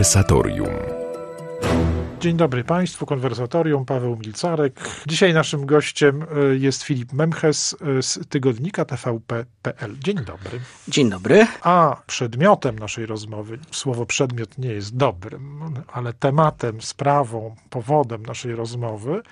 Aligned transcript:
Konwersatorium. 0.00 0.68
Dzień 2.20 2.36
dobry 2.36 2.64
Państwu, 2.64 3.06
konwersatorium, 3.06 3.84
Paweł 3.84 4.16
Milcarek. 4.16 4.80
Dzisiaj 5.06 5.34
naszym 5.34 5.66
gościem 5.66 6.26
y, 6.52 6.58
jest 6.58 6.82
Filip 6.82 7.12
Memches 7.12 7.76
y, 7.98 8.02
z 8.02 8.28
tygodnika 8.28 8.84
TVP.pl. 8.84 9.96
Dzień 9.98 10.16
dobry. 10.16 10.60
Dzień 10.88 11.10
dobry. 11.10 11.46
A 11.62 11.96
przedmiotem 12.06 12.78
naszej 12.78 13.06
rozmowy, 13.06 13.58
słowo 13.70 14.06
przedmiot 14.06 14.58
nie 14.58 14.72
jest 14.72 14.96
dobrym, 14.96 15.60
ale 15.92 16.12
tematem, 16.12 16.82
sprawą, 16.82 17.54
powodem 17.70 18.26
naszej 18.26 18.54
rozmowy 18.54 19.22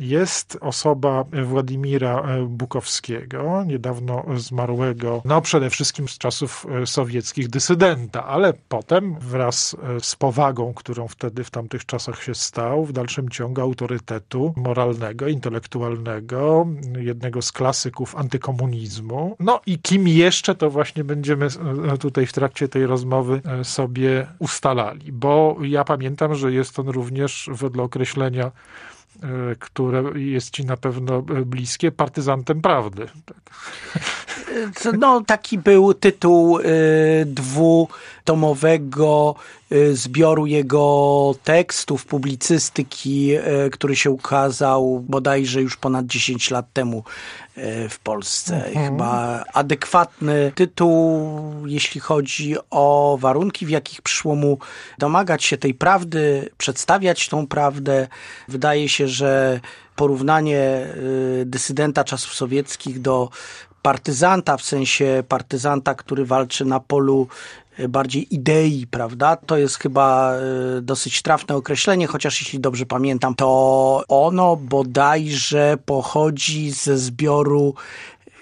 jest 0.00 0.58
osoba 0.60 1.24
Władimira 1.44 2.24
Bukowskiego, 2.46 3.64
niedawno 3.66 4.24
zmarłego, 4.36 5.22
no 5.24 5.40
przede 5.40 5.70
wszystkim 5.70 6.08
z 6.08 6.18
czasów 6.18 6.66
sowieckich 6.84 7.48
dysydenta, 7.48 8.26
ale 8.26 8.52
potem 8.68 9.16
wraz 9.20 9.76
z 10.00 10.16
powagą, 10.16 10.74
którą 10.74 11.08
wtedy 11.08 11.44
w 11.44 11.50
tamtych 11.50 11.86
czasach 11.86 12.22
się 12.22 12.34
stał, 12.34 12.84
w 12.84 12.92
dalszym 12.92 13.28
ciągu 13.28 13.60
autorytetu 13.60 14.54
moralnego, 14.56 15.28
intelektualnego, 15.28 16.66
jednego 16.98 17.42
z 17.42 17.52
klasyków 17.52 18.16
antykomunizmu. 18.16 19.36
No 19.40 19.60
i 19.66 19.78
kim 19.78 20.08
jeszcze, 20.08 20.54
to 20.54 20.70
właśnie 20.70 21.04
będziemy 21.04 21.48
tutaj 22.00 22.26
w 22.26 22.32
trakcie 22.32 22.68
tej 22.68 22.86
rozmowy 22.86 23.42
sobie 23.62 24.26
ustalali, 24.38 25.12
bo 25.12 25.56
ja 25.62 25.84
pamiętam, 25.84 26.34
że 26.34 26.52
jest 26.52 26.78
on 26.78 26.88
również 26.88 27.50
wedle 27.52 27.82
określenia 27.82 28.50
które 29.58 30.02
jest 30.14 30.50
ci 30.50 30.64
na 30.64 30.76
pewno 30.76 31.22
bliskie, 31.22 31.92
partyzantem 31.92 32.60
prawdy. 32.60 33.08
No, 34.98 35.22
taki 35.26 35.58
był 35.58 35.94
tytuł 35.94 36.58
y, 36.58 36.62
dwutomowego 37.26 39.34
y, 39.72 39.96
zbioru 39.96 40.46
jego 40.46 41.34
tekstów, 41.44 42.06
publicystyki, 42.06 43.36
y, 43.36 43.70
który 43.70 43.96
się 43.96 44.10
ukazał 44.10 45.04
bodajże 45.08 45.62
już 45.62 45.76
ponad 45.76 46.06
10 46.06 46.50
lat 46.50 46.66
temu 46.72 47.04
w 47.90 47.98
Polsce. 47.98 48.66
Mhm. 48.66 48.86
Chyba 48.86 49.44
adekwatny 49.52 50.52
tytuł, 50.54 51.30
jeśli 51.66 52.00
chodzi 52.00 52.56
o 52.70 53.18
warunki, 53.20 53.66
w 53.66 53.70
jakich 53.70 54.02
przyszło 54.02 54.34
mu 54.34 54.58
domagać 54.98 55.44
się 55.44 55.58
tej 55.58 55.74
prawdy, 55.74 56.50
przedstawiać 56.58 57.28
tą 57.28 57.46
prawdę. 57.46 58.08
Wydaje 58.48 58.88
się, 58.88 59.08
że 59.08 59.60
porównanie 59.96 60.86
dysydenta 61.44 62.04
czasów 62.04 62.34
sowieckich 62.34 63.00
do 63.00 63.30
partyzanta, 63.82 64.56
w 64.56 64.62
sensie 64.62 65.22
partyzanta, 65.28 65.94
który 65.94 66.24
walczy 66.24 66.64
na 66.64 66.80
polu 66.80 67.28
e, 67.78 67.88
bardziej 67.88 68.34
idei, 68.34 68.86
prawda? 68.86 69.36
To 69.36 69.56
jest 69.56 69.78
chyba 69.78 70.34
e, 70.34 70.80
dosyć 70.80 71.22
trafne 71.22 71.56
określenie, 71.56 72.06
chociaż 72.06 72.40
jeśli 72.40 72.60
dobrze 72.60 72.86
pamiętam, 72.86 73.34
to 73.34 74.04
ono 74.08 74.56
bodajże 74.56 75.78
pochodzi 75.86 76.70
ze 76.70 76.98
zbioru 76.98 77.74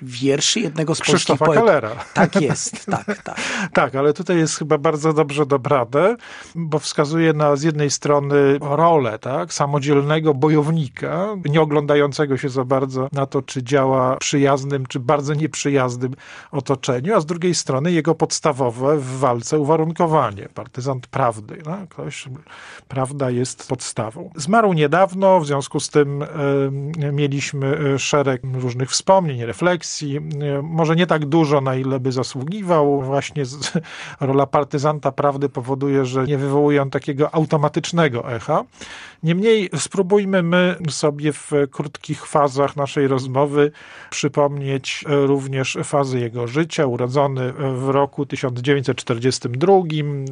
wierszy 0.03 0.61
jednego 0.61 0.95
z 0.95 1.01
Krzysztofa 1.01 1.45
polskich. 1.45 1.65
Kalera. 1.65 1.91
Tak 2.15 2.41
jest, 2.41 2.87
tak, 2.87 3.23
tak. 3.23 3.41
tak, 3.73 3.95
ale 3.95 4.13
tutaj 4.13 4.37
jest 4.37 4.59
chyba 4.59 4.79
bardzo 4.79 5.13
dobrze 5.13 5.47
dobrane, 5.47 6.17
bo 6.55 6.79
wskazuje 6.79 7.33
na 7.33 7.57
z 7.57 7.63
jednej 7.63 7.91
strony 7.91 8.59
rolę 8.61 9.19
tak, 9.19 9.53
samodzielnego 9.53 10.35
bojownika, 10.35 11.37
nie 11.45 11.61
oglądającego 11.61 12.37
się 12.37 12.49
za 12.49 12.65
bardzo 12.65 13.09
na 13.13 13.27
to, 13.27 13.43
czy 13.43 13.63
działa 13.63 14.17
przyjaznym, 14.17 14.87
czy 14.87 15.01
bardzo 15.01 15.35
nieprzyjaznym 15.35 16.15
otoczeniu, 16.51 17.15
a 17.15 17.21
z 17.21 17.27
drugiej 17.27 17.55
strony 17.55 17.93
jego 17.93 18.15
podstawowe 18.15 18.99
w 18.99 19.19
walce 19.19 19.59
uwarunkowanie, 19.59 20.49
partyzant 20.55 21.07
prawdy. 21.07 21.63
No? 21.67 21.79
Ktoś, 21.89 22.29
prawda 22.89 23.31
jest 23.31 23.69
podstawą. 23.69 24.31
Zmarł 24.37 24.73
niedawno, 24.73 25.41
w 25.41 25.47
związku 25.47 25.81
z 25.81 25.89
tym 25.89 26.23
y, 26.23 27.13
mieliśmy 27.13 27.99
szereg 27.99 28.43
różnych 28.55 28.91
wspomnień, 28.91 29.45
refleksji, 29.45 29.88
akcji, 29.89 30.21
może 30.63 30.97
nie 30.97 31.07
tak 31.07 31.27
dużo, 31.27 31.61
na 31.61 31.75
ile 31.75 32.01
by 32.01 32.13
zasługiwał. 32.13 33.03
Właśnie 33.03 33.45
rola 34.21 34.47
partyzanta 34.47 35.13
prawdy 35.13 35.49
powoduje, 35.49 36.05
że 36.05 36.25
nie 36.25 36.39
wywołuje 36.39 36.83
on 36.83 36.91
takiego 36.91 37.35
automatycznego 37.35 38.33
echa. 38.33 38.65
Niemniej 39.23 39.71
spróbujmy 39.77 40.43
my 40.43 40.77
sobie 40.91 41.33
w 41.33 41.53
krótkich 41.71 42.27
fazach 42.27 42.77
naszej 42.77 43.09
rozmowy 43.09 43.71
przypomnieć 44.11 45.05
również 45.09 45.79
fazy 45.85 46.21
jego 46.21 46.47
życia. 46.47 46.87
Urodzony 46.87 47.53
w 47.53 47.89
roku 47.89 48.27
1942. 48.27 49.73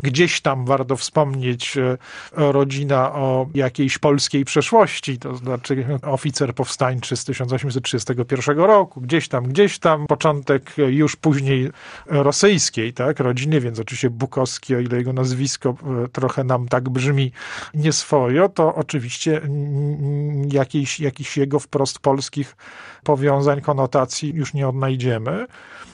Gdzieś 0.03 0.41
tam 0.41 0.67
warto 0.67 0.97
wspomnieć 0.97 1.77
e, 1.77 1.97
rodzina 2.33 3.13
o 3.13 3.47
jakiejś 3.55 3.99
polskiej 3.99 4.45
przeszłości, 4.45 5.19
to 5.19 5.35
znaczy 5.35 5.87
oficer 6.03 6.55
powstańczy 6.55 7.17
z 7.17 7.25
1831 7.25 8.59
roku. 8.59 9.01
Gdzieś 9.01 9.29
tam, 9.29 9.46
gdzieś 9.47 9.79
tam 9.79 10.07
początek 10.07 10.75
już 10.77 11.17
później 11.17 11.71
rosyjskiej 12.07 12.93
tak, 12.93 13.21
rodziny, 13.21 13.61
więc 13.61 13.81
oczywiście 13.81 14.11
Bukowski, 14.11 14.77
o 14.77 14.81
ile 14.81 14.97
jego 14.97 15.13
nazwisko 15.13 15.77
e, 16.05 16.09
trochę 16.09 16.45
nam 16.45 16.69
tak 16.69 16.89
brzmi 16.89 17.33
nieswojo, 17.75 18.49
to 18.49 18.75
oczywiście 18.75 19.41
jakichś, 20.53 21.01
jakichś 21.01 21.37
jego 21.37 21.59
wprost 21.59 21.99
polskich 21.99 22.57
powiązań, 23.07 23.61
konotacji 23.61 24.35
już 24.35 24.55
nie 24.55 24.69
odnajdziemy. 24.69 25.47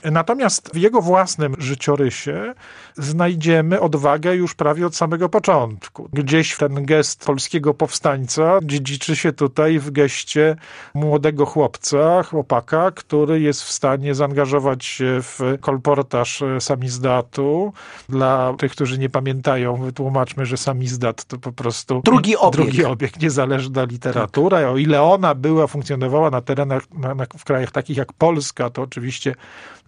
Natomiast 0.04 0.70
w 0.74 0.76
jego 0.76 1.02
własnym 1.02 1.54
życiorysie 1.58 2.54
znajdziemy 2.94 3.80
odwagę 3.80 4.34
już 4.34 4.54
prawie 4.54 4.86
od 4.86 4.96
samego 4.96 5.28
początku. 5.28 6.08
Gdzieś 6.12 6.56
ten 6.56 6.86
gest 6.86 7.24
polskiego 7.24 7.74
powstańca 7.74 8.58
dziedziczy 8.62 9.16
się 9.16 9.32
tutaj 9.32 9.78
w 9.78 9.90
geście 9.90 10.56
młodego 10.94 11.46
chłopca, 11.46 12.22
chłopaka, 12.22 12.90
który 12.90 13.40
jest 13.40 13.62
w 13.62 13.72
stanie 13.72 14.14
zaangażować 14.14 14.84
się 14.84 15.18
w 15.22 15.40
kolportaż 15.60 16.42
samizdatu. 16.60 17.72
Dla 18.08 18.54
tych, 18.58 18.72
którzy 18.72 18.98
nie 18.98 19.08
pamiętają, 19.08 19.76
wytłumaczmy, 19.76 20.46
że 20.46 20.56
samizdat 20.56 21.24
to 21.24 21.38
po 21.38 21.52
prostu 21.52 22.02
drugi 22.04 22.36
obieg, 22.36 22.52
drugi 22.52 22.84
obieg 22.84 23.20
niezależna 23.20 23.84
literatura. 23.84 24.58
Tak. 24.58 24.66
O 24.66 24.76
ile 24.76 25.02
ona 25.02 25.34
była, 25.34 25.66
funkcjonowała 25.66 26.30
na 26.30 26.40
terenach, 26.40 26.82
na, 26.90 26.98
na, 27.00 27.01
w 27.38 27.44
krajach 27.44 27.70
takich 27.70 27.96
jak 27.96 28.12
Polska, 28.12 28.70
to 28.70 28.82
oczywiście 28.82 29.34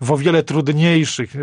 w 0.01 0.13
o 0.13 0.17
wiele 0.17 0.43
trudniejszych 0.43 1.37
e, 1.37 1.41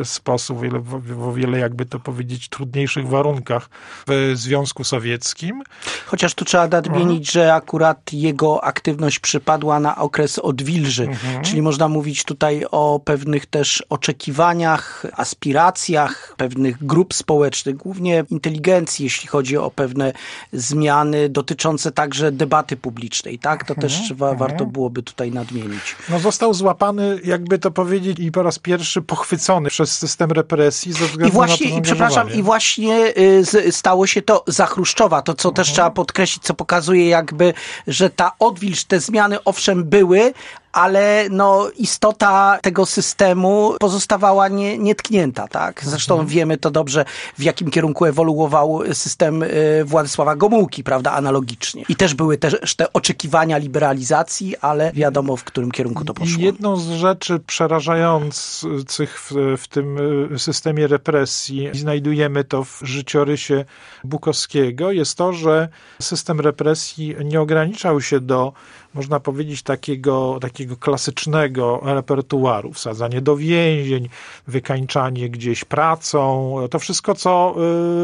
e, 0.00 0.04
sposób, 0.04 0.58
w 0.80 1.28
o 1.28 1.32
wiele, 1.32 1.58
jakby 1.58 1.86
to 1.86 2.00
powiedzieć, 2.00 2.48
trudniejszych 2.48 3.08
warunkach 3.08 3.68
w 4.08 4.32
Związku 4.34 4.84
Sowieckim. 4.84 5.62
Chociaż 6.06 6.34
tu 6.34 6.44
trzeba 6.44 6.68
nadmienić, 6.68 7.32
że 7.32 7.54
akurat 7.54 8.12
jego 8.12 8.64
aktywność 8.64 9.18
przypadła 9.18 9.80
na 9.80 9.96
okres 9.96 10.38
odwilży, 10.38 11.04
mhm. 11.04 11.44
czyli 11.44 11.62
można 11.62 11.88
mówić 11.88 12.24
tutaj 12.24 12.64
o 12.70 13.00
pewnych 13.04 13.46
też 13.46 13.82
oczekiwaniach, 13.88 15.06
aspiracjach 15.12 16.34
pewnych 16.36 16.86
grup 16.86 17.14
społecznych, 17.14 17.76
głównie 17.76 18.24
inteligencji, 18.30 19.04
jeśli 19.04 19.28
chodzi 19.28 19.56
o 19.56 19.70
pewne 19.70 20.12
zmiany 20.52 21.28
dotyczące 21.28 21.92
także 21.92 22.32
debaty 22.32 22.76
publicznej, 22.76 23.38
tak? 23.38 23.64
To 23.64 23.74
mhm. 23.74 23.88
też 23.88 24.10
mhm. 24.10 24.38
warto 24.38 24.66
byłoby 24.66 25.02
tutaj 25.06 25.32
nadmienić. 25.32 25.96
No 26.08 26.18
został 26.18 26.54
złapany, 26.54 27.20
jakby 27.24 27.58
to 27.58 27.70
powiedzieć, 27.70 28.18
i 28.18 28.32
po 28.32 28.42
raz 28.42 28.58
pierwszy 28.58 29.02
pochwycony 29.02 29.68
przez 29.68 29.98
system 29.98 30.32
represji 30.32 30.92
ze 30.92 31.06
względu 31.06 31.28
I 31.28 31.32
właśnie, 31.32 31.66
na 31.66 31.72
to 31.72 31.78
i 31.78 31.82
przepraszam, 31.82 32.32
i 32.32 32.42
właśnie 32.42 33.14
y, 33.18 33.72
stało 33.72 34.06
się 34.06 34.22
to 34.22 34.44
za 34.46 34.66
Chruszczowa, 34.66 35.22
to 35.22 35.34
co 35.34 35.50
też 35.50 35.68
mhm. 35.68 35.74
trzeba 35.74 35.90
podkreślić, 35.90 36.44
co 36.44 36.54
pokazuje 36.54 37.08
jakby, 37.08 37.54
że 37.86 38.10
ta 38.10 38.32
odwilż, 38.38 38.84
te 38.84 39.00
zmiany 39.00 39.44
owszem 39.44 39.84
były, 39.84 40.32
ale 40.76 41.26
no, 41.30 41.70
istota 41.78 42.58
tego 42.62 42.86
systemu 42.86 43.74
pozostawała 43.80 44.48
nie, 44.48 44.78
nietknięta. 44.78 45.48
Tak? 45.48 45.80
Zresztą 45.84 46.14
mhm. 46.14 46.28
wiemy 46.28 46.56
to 46.56 46.70
dobrze, 46.70 47.04
w 47.38 47.42
jakim 47.42 47.70
kierunku 47.70 48.04
ewoluował 48.04 48.82
system 48.92 49.42
y, 49.42 49.84
Władysława 49.84 50.36
Gomułki, 50.36 50.84
prawda, 50.84 51.12
analogicznie. 51.12 51.84
I 51.88 51.96
też 51.96 52.14
były 52.14 52.38
też 52.38 52.74
te 52.76 52.92
oczekiwania 52.92 53.58
liberalizacji, 53.58 54.56
ale 54.56 54.92
wiadomo, 54.92 55.36
w 55.36 55.44
którym 55.44 55.70
kierunku 55.70 56.04
to 56.04 56.14
poszło. 56.14 56.42
Jedną 56.42 56.76
z 56.76 56.90
rzeczy 56.90 57.40
przerażających 57.46 59.20
w, 59.20 59.32
w 59.58 59.68
tym 59.68 59.98
y, 60.34 60.38
systemie 60.38 60.86
represji, 60.86 61.70
znajdujemy 61.72 62.44
to 62.44 62.64
w 62.64 62.80
życiorysie 62.82 63.64
Bukowskiego, 64.04 64.92
jest 64.92 65.18
to, 65.18 65.32
że 65.32 65.68
system 66.02 66.40
represji 66.40 67.16
nie 67.24 67.40
ograniczał 67.40 68.00
się 68.00 68.20
do 68.20 68.52
można 68.96 69.20
powiedzieć, 69.20 69.62
takiego, 69.62 70.38
takiego 70.40 70.76
klasycznego 70.76 71.80
repertuaru. 71.84 72.72
Wsadzanie 72.72 73.20
do 73.20 73.36
więzień, 73.36 74.08
wykańczanie 74.46 75.30
gdzieś 75.30 75.64
pracą, 75.64 76.54
to 76.70 76.78
wszystko, 76.78 77.14
co 77.14 77.54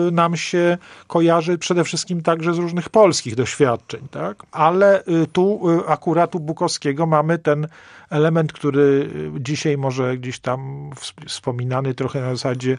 y, 0.08 0.12
nam 0.12 0.36
się 0.36 0.78
kojarzy 1.06 1.58
przede 1.58 1.84
wszystkim 1.84 2.22
także 2.22 2.54
z 2.54 2.58
różnych 2.58 2.88
polskich 2.88 3.34
doświadczeń. 3.34 4.00
Tak? 4.10 4.42
Ale 4.52 5.04
y, 5.06 5.26
tu 5.32 5.70
y, 5.70 5.88
akurat 5.88 6.34
u 6.34 6.40
Bukowskiego 6.40 7.06
mamy 7.06 7.38
ten 7.38 7.68
element, 8.10 8.52
który 8.52 9.10
dzisiaj 9.40 9.78
może 9.78 10.18
gdzieś 10.18 10.38
tam 10.38 10.90
wspominany 11.26 11.94
trochę 11.94 12.20
na 12.20 12.30
zasadzie 12.30 12.78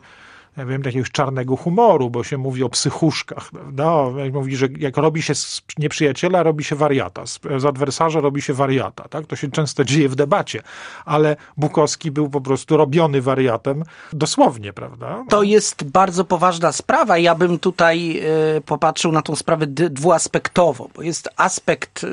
ja 0.58 0.66
wiem, 0.66 0.82
jakiegoś 0.86 1.12
czarnego 1.12 1.56
humoru, 1.56 2.10
bo 2.10 2.24
się 2.24 2.38
mówi 2.38 2.64
o 2.64 2.70
psychuszkach, 2.70 3.52
prawda? 3.52 3.94
Mówi, 4.34 4.56
że 4.56 4.68
jak 4.78 4.98
robi 4.98 5.22
się 5.22 5.36
z 5.36 5.62
nieprzyjaciela, 5.78 6.44
robi 6.44 6.64
się 6.64 6.76
wariata, 6.76 7.26
z, 7.26 7.40
adwersarza 7.68 8.20
robi 8.20 8.42
się 8.42 8.54
wariata, 8.54 9.08
tak? 9.10 9.26
To 9.26 9.36
się 9.36 9.52
często 9.52 9.84
dzieje 9.86 10.10
w 10.10 10.16
debacie, 10.16 10.62
ale 11.06 11.36
Bukowski 11.58 12.12
był 12.12 12.30
po 12.30 12.42
prostu 12.42 12.78
robiony 12.78 13.22
wariatem 13.22 13.84
dosłownie, 14.14 14.74
prawda? 14.74 15.26
To 15.30 15.44
jest 15.44 15.84
bardzo 15.84 16.26
poważna 16.26 16.72
sprawa. 16.72 17.18
Ja 17.18 17.36
bym 17.36 17.60
tutaj 17.60 18.22
y, 18.58 18.62
popatrzył 18.62 19.12
na 19.12 19.22
tą 19.22 19.36
sprawę 19.36 19.68
dwuaspektowo, 19.68 20.90
bo 20.96 21.02
jest 21.02 21.30
aspekt 21.38 22.04
E, 22.04 22.08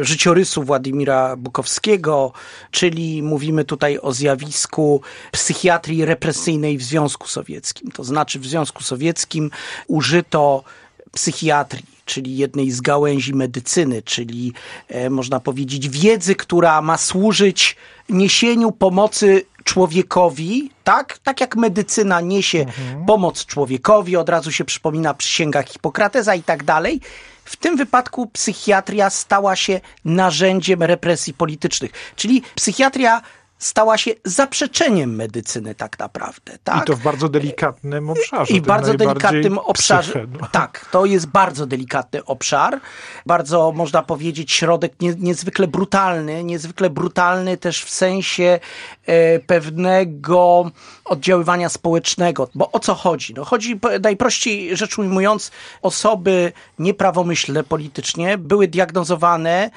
życiorysu 0.00 0.62
Władimira 0.62 1.36
Bukowskiego, 1.36 2.32
czyli 2.70 3.22
mówimy 3.22 3.64
tutaj 3.64 3.98
o 4.02 4.12
zjawisku 4.12 5.00
psychiatrii 5.32 6.04
represyjnej 6.04 6.78
w 6.78 6.82
Związku 6.82 7.28
Sowieckim. 7.28 7.90
To 7.90 8.04
znaczy 8.04 8.38
w 8.38 8.46
Związku 8.46 8.82
Sowieckim 8.82 9.50
użyto 9.86 10.64
psychiatrii, 11.12 11.86
czyli 12.04 12.36
jednej 12.36 12.70
z 12.70 12.80
gałęzi 12.80 13.34
medycyny, 13.34 14.02
czyli 14.02 14.52
e, 14.88 15.10
można 15.10 15.40
powiedzieć 15.40 15.88
wiedzy, 15.88 16.34
która 16.34 16.82
ma 16.82 16.98
służyć 16.98 17.76
niesieniu 18.08 18.72
pomocy 18.72 19.44
człowiekowi, 19.64 20.70
tak? 20.84 21.18
Tak 21.18 21.40
jak 21.40 21.56
medycyna 21.56 22.20
niesie 22.20 22.58
mhm. 22.58 23.06
pomoc 23.06 23.46
człowiekowi, 23.46 24.16
od 24.16 24.28
razu 24.28 24.52
się 24.52 24.64
przypomina 24.64 25.14
przysięga 25.14 25.62
Hipokratesa 25.62 26.34
i 26.34 26.42
tak 26.42 26.64
dalej. 26.64 27.00
W 27.44 27.56
tym 27.56 27.76
wypadku 27.76 28.26
psychiatria 28.26 29.10
stała 29.10 29.56
się 29.56 29.80
narzędziem 30.04 30.82
represji 30.82 31.34
politycznych. 31.34 31.90
Czyli 32.16 32.42
psychiatria 32.54 33.22
stała 33.58 33.98
się 33.98 34.10
zaprzeczeniem 34.24 35.14
medycyny 35.14 35.74
tak 35.74 35.98
naprawdę. 35.98 36.58
Tak? 36.64 36.82
I 36.82 36.86
to 36.86 36.96
w 36.96 37.02
bardzo 37.02 37.28
delikatnym 37.28 38.10
obszarze. 38.10 38.54
I 38.54 38.60
w 38.60 38.64
bardzo 38.64 38.94
delikatnym 38.94 39.58
obszarze. 39.58 40.26
Tak, 40.52 40.88
to 40.90 41.04
jest 41.04 41.26
bardzo 41.26 41.66
delikatny 41.66 42.24
obszar. 42.24 42.80
Bardzo, 43.26 43.72
można 43.72 44.02
powiedzieć, 44.02 44.52
środek 44.52 44.92
nie, 45.00 45.14
niezwykle 45.14 45.66
brutalny. 45.66 46.44
Niezwykle 46.44 46.90
brutalny 46.90 47.56
też 47.56 47.84
w 47.84 47.90
sensie 47.90 48.60
e, 49.06 49.38
pewnego 49.38 50.70
oddziaływania 51.04 51.68
społecznego. 51.68 52.48
Bo 52.54 52.72
o 52.72 52.80
co 52.80 52.94
chodzi? 52.94 53.34
No, 53.34 53.44
chodzi, 53.44 53.80
najprościej 54.02 54.76
rzecz 54.76 54.98
ujmując, 54.98 55.50
osoby 55.82 56.52
nieprawomyślne 56.78 57.64
politycznie 57.64 58.38
były 58.38 58.68
diagnozowane 58.68 59.70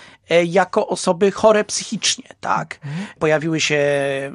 jako 0.46 0.88
osoby 0.88 1.32
chore 1.32 1.64
psychicznie. 1.64 2.30
Tak? 2.42 2.80
Mhm. 2.86 3.08
Pojawiły 3.20 3.60
się 3.60 3.82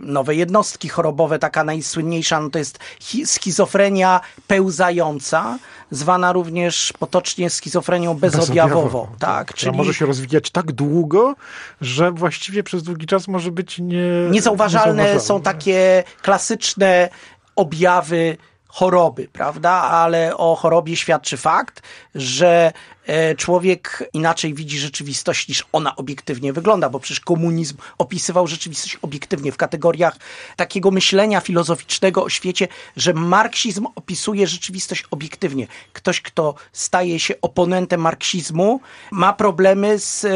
nowe 0.03 0.35
jednostki 0.35 0.89
chorobowe, 0.89 1.39
taka 1.39 1.65
najsłynniejsza 1.65 2.41
no 2.41 2.51
to 2.51 2.59
jest 2.59 2.79
schizofrenia 3.25 4.21
pełzająca, 4.47 5.59
zwana 5.91 6.33
również 6.33 6.93
potocznie 6.99 7.51
schizofrenią 7.51 8.15
bezobjawową. 8.15 9.07
Tak, 9.19 9.55
czyli 9.55 9.77
może 9.77 9.95
się 9.95 10.07
rozwijać 10.07 10.51
tak 10.51 10.73
długo, 10.73 11.35
że 11.81 12.13
właściwie 12.13 12.63
przez 12.63 12.83
długi 12.83 13.07
czas 13.07 13.29
może 13.29 13.51
być 13.51 13.79
nie, 13.79 13.87
niezauważalne. 14.31 14.93
niezauważalne. 14.93 15.21
są 15.21 15.41
takie 15.41 16.05
klasyczne 16.23 17.09
objawy 17.57 18.37
choroby, 18.69 19.29
prawda? 19.33 19.71
Ale 19.71 20.37
o 20.37 20.57
chorobie 20.57 20.97
świadczy 20.97 21.37
fakt, 21.37 21.83
że 22.15 22.73
E, 23.02 23.02
człowiek 23.37 24.09
inaczej 24.13 24.55
widzi 24.55 24.79
rzeczywistość 24.79 25.49
niż 25.49 25.65
ona 25.73 25.97
obiektywnie 25.97 26.53
wygląda, 26.53 26.89
bo 26.89 27.01
przecież 27.01 27.21
komunizm 27.21 27.77
opisywał 27.99 28.47
rzeczywistość 28.47 28.99
obiektywnie 29.03 29.53
w 29.53 29.57
kategoriach 29.57 30.17
takiego 30.57 30.91
myślenia 30.91 31.41
filozoficznego 31.41 32.25
o 32.25 32.29
świecie, 32.29 32.69
że 32.97 33.15
marksizm 33.15 33.87
opisuje 33.95 34.47
rzeczywistość 34.47 35.05
obiektywnie. 35.11 35.67
Ktoś, 35.93 36.21
kto 36.21 36.55
staje 36.73 37.21
się 37.21 37.35
oponentem 37.41 38.01
marksizmu, 38.01 38.81
ma 39.11 39.33
problemy 39.33 39.99
z 39.99 40.25
e, 40.25 40.31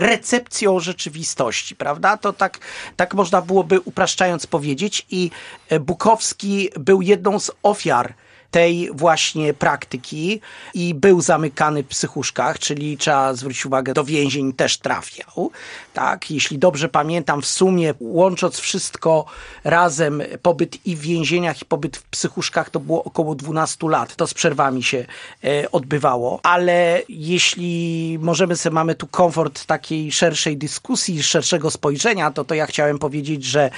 recepcją 0.00 0.80
rzeczywistości, 0.80 1.76
prawda? 1.76 2.16
To 2.16 2.32
tak, 2.32 2.58
tak 2.96 3.14
można 3.14 3.42
byłoby 3.42 3.80
upraszczając 3.80 4.46
powiedzieć 4.46 5.06
i 5.10 5.30
e, 5.68 5.80
Bukowski 5.80 6.68
był 6.80 7.02
jedną 7.02 7.38
z 7.38 7.50
ofiar 7.62 8.14
tej 8.52 8.90
właśnie 8.94 9.54
praktyki 9.54 10.40
i 10.74 10.94
był 10.94 11.20
zamykany 11.20 11.82
w 11.82 11.86
psychuszkach, 11.86 12.58
czyli 12.58 12.96
trzeba 12.96 13.34
zwrócić 13.34 13.66
uwagę, 13.66 13.94
do 13.94 14.04
więzień 14.04 14.52
też 14.52 14.78
trafiał. 14.78 15.50
Tak, 15.94 16.30
jeśli 16.30 16.58
dobrze 16.58 16.88
pamiętam, 16.88 17.42
w 17.42 17.46
sumie 17.46 17.94
łącząc 18.00 18.58
wszystko 18.58 19.24
razem, 19.64 20.22
pobyt 20.42 20.86
i 20.86 20.96
w 20.96 21.00
więzieniach, 21.00 21.62
i 21.62 21.64
pobyt 21.64 21.96
w 21.96 22.02
psychuszkach 22.02 22.70
to 22.70 22.80
było 22.80 23.04
około 23.04 23.34
12 23.34 23.88
lat. 23.88 24.16
To 24.16 24.26
z 24.26 24.34
przerwami 24.34 24.82
się 24.82 25.06
e, 25.44 25.70
odbywało, 25.70 26.40
ale 26.42 27.02
jeśli 27.08 28.18
możemy 28.20 28.56
sobie, 28.56 28.74
mamy 28.74 28.94
tu 28.94 29.06
komfort 29.06 29.64
takiej 29.64 30.12
szerszej 30.12 30.56
dyskusji, 30.56 31.22
szerszego 31.22 31.70
spojrzenia, 31.70 32.30
to 32.30 32.44
to 32.44 32.54
ja 32.54 32.66
chciałem 32.66 32.98
powiedzieć, 32.98 33.44
że 33.44 33.70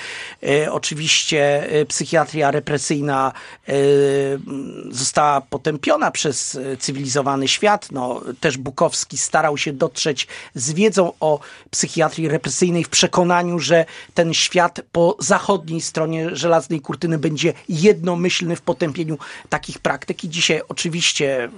e, 0.43 0.73
oczywiście 0.73 1.71
e, 1.71 1.87
psychiatria 1.87 2.51
represyjna 2.51 3.33
została 4.91 5.41
potępiona 5.41 6.11
przez 6.11 6.55
e, 6.55 6.77
cywilizowany 6.77 7.49
świat. 7.49 7.93
No, 7.93 8.21
też 8.41 8.59
Bukowski 8.59 9.19
starał 9.19 9.59
się 9.59 9.73
dotrzeć 9.73 10.27
z 10.55 10.73
wiedzą 10.73 11.13
o 11.21 11.41
psychiatrii 11.71 12.29
represyjnej 12.29 12.85
w 12.85 12.89
przekonaniu, 12.89 13.59
że 13.59 13.85
ten 14.15 14.35
świat 14.35 14.81
po 14.93 15.17
zachodniej 15.19 15.81
stronie 15.81 16.37
żelaznej 16.37 16.81
kurtyny 16.81 17.19
będzie 17.19 17.53
jednomyślny 17.69 18.57
w 18.57 18.63
potępieniu 18.63 19.19
takich 19.49 19.79
praktyk. 19.79 20.25
I 20.25 20.29
dzisiaj 20.29 20.61
oczywiście 20.69 21.51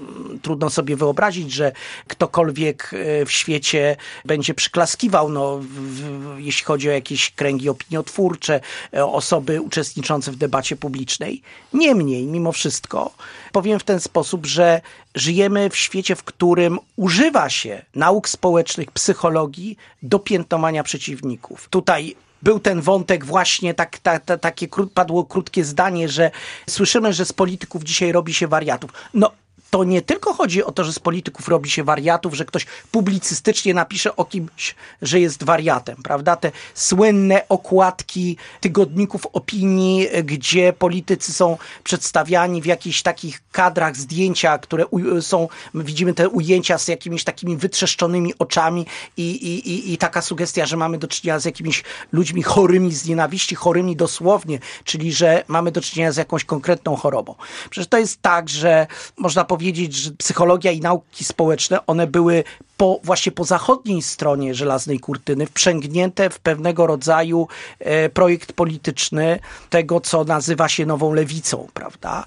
trudno 0.42 0.70
sobie 0.70 0.96
wyobrazić, 0.96 1.52
że 1.52 1.72
ktokolwiek 2.08 2.90
e, 2.92 3.26
w 3.26 3.32
świecie 3.32 3.96
będzie 4.24 4.54
przyklaskiwał, 4.54 5.28
no, 5.28 5.58
w, 5.58 6.36
jeśli 6.38 6.64
chodzi 6.64 6.88
o 6.88 6.92
jakieś 6.92 7.30
kręgi 7.30 7.68
opiniotwórcze, 7.68 8.60
e, 8.94 9.06
osoby 9.06 9.60
uczestniczące 9.60 10.32
w 10.32 10.36
debacie 10.36 10.76
publicznej. 10.76 11.42
Niemniej, 11.72 12.26
mimo 12.26 12.52
wszystko, 12.52 12.95
wszystko. 12.96 13.24
Powiem 13.52 13.78
w 13.78 13.84
ten 13.84 14.00
sposób, 14.00 14.46
że 14.46 14.80
żyjemy 15.14 15.70
w 15.70 15.76
świecie, 15.76 16.16
w 16.16 16.24
którym 16.24 16.78
używa 16.96 17.48
się 17.48 17.82
nauk 17.94 18.28
społecznych, 18.28 18.90
psychologii 18.90 19.76
do 20.02 20.18
piętnowania 20.18 20.82
przeciwników. 20.82 21.68
Tutaj 21.68 22.16
był 22.42 22.60
ten 22.60 22.80
wątek 22.80 23.24
właśnie, 23.24 23.74
tak, 23.74 23.98
ta, 23.98 24.18
ta, 24.20 24.38
takie 24.38 24.68
padło 24.94 25.24
krótkie 25.24 25.64
zdanie, 25.64 26.08
że 26.08 26.30
słyszymy, 26.68 27.12
że 27.12 27.24
z 27.24 27.32
polityków 27.32 27.82
dzisiaj 27.82 28.12
robi 28.12 28.34
się 28.34 28.48
wariatów. 28.48 28.90
No 29.14 29.30
to 29.76 29.84
nie 29.84 30.02
tylko 30.02 30.34
chodzi 30.34 30.64
o 30.64 30.72
to, 30.72 30.84
że 30.84 30.92
z 30.92 30.98
polityków 30.98 31.48
robi 31.48 31.70
się 31.70 31.84
wariatów, 31.84 32.34
że 32.34 32.44
ktoś 32.44 32.66
publicystycznie 32.90 33.74
napisze 33.74 34.16
o 34.16 34.24
kimś, 34.24 34.74
że 35.02 35.20
jest 35.20 35.44
wariatem, 35.44 35.96
prawda? 36.02 36.36
Te 36.36 36.52
słynne 36.74 37.48
okładki 37.48 38.36
tygodników 38.60 39.26
opinii, 39.32 40.08
gdzie 40.24 40.72
politycy 40.72 41.32
są 41.32 41.58
przedstawiani 41.84 42.62
w 42.62 42.66
jakichś 42.66 43.02
takich 43.02 43.42
kadrach, 43.52 43.96
zdjęcia, 43.96 44.58
które 44.58 44.84
są, 45.20 45.48
widzimy 45.74 46.14
te 46.14 46.28
ujęcia 46.28 46.78
z 46.78 46.88
jakimiś 46.88 47.24
takimi 47.24 47.56
wytrzeszczonymi 47.56 48.34
oczami 48.38 48.86
i, 49.16 49.30
i, 49.30 49.70
i, 49.70 49.92
i 49.92 49.98
taka 49.98 50.22
sugestia, 50.22 50.66
że 50.66 50.76
mamy 50.76 50.98
do 50.98 51.08
czynienia 51.08 51.38
z 51.38 51.44
jakimiś 51.44 51.84
ludźmi 52.12 52.42
chorymi 52.42 52.94
z 52.94 53.06
nienawiści, 53.06 53.54
chorymi 53.54 53.96
dosłownie, 53.96 54.58
czyli 54.84 55.12
że 55.12 55.44
mamy 55.48 55.72
do 55.72 55.80
czynienia 55.80 56.12
z 56.12 56.16
jakąś 56.16 56.44
konkretną 56.44 56.96
chorobą. 56.96 57.34
Przecież 57.70 57.88
to 57.88 57.98
jest 57.98 58.22
tak, 58.22 58.48
że 58.48 58.86
można 59.16 59.44
powiedzieć, 59.44 59.65
powiedzieć, 59.66 59.94
że 59.94 60.10
psychologia 60.10 60.72
i 60.72 60.80
nauki 60.80 61.24
społeczne, 61.24 61.86
one 61.86 62.06
były 62.06 62.44
po, 62.76 63.00
właśnie 63.02 63.32
po 63.32 63.44
zachodniej 63.44 64.02
stronie 64.02 64.54
żelaznej 64.54 65.00
kurtyny 65.00 65.46
wprzęgnięte 65.46 66.30
w 66.30 66.38
pewnego 66.38 66.86
rodzaju 66.86 67.48
e, 67.78 68.08
projekt 68.08 68.52
polityczny 68.52 69.38
tego, 69.70 70.00
co 70.00 70.24
nazywa 70.24 70.68
się 70.68 70.86
nową 70.86 71.12
lewicą, 71.12 71.68
prawda? 71.74 72.24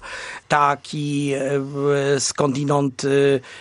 Taki 0.48 1.32
e, 1.32 2.20
skądinąd, 2.20 3.04
e, 3.04 3.08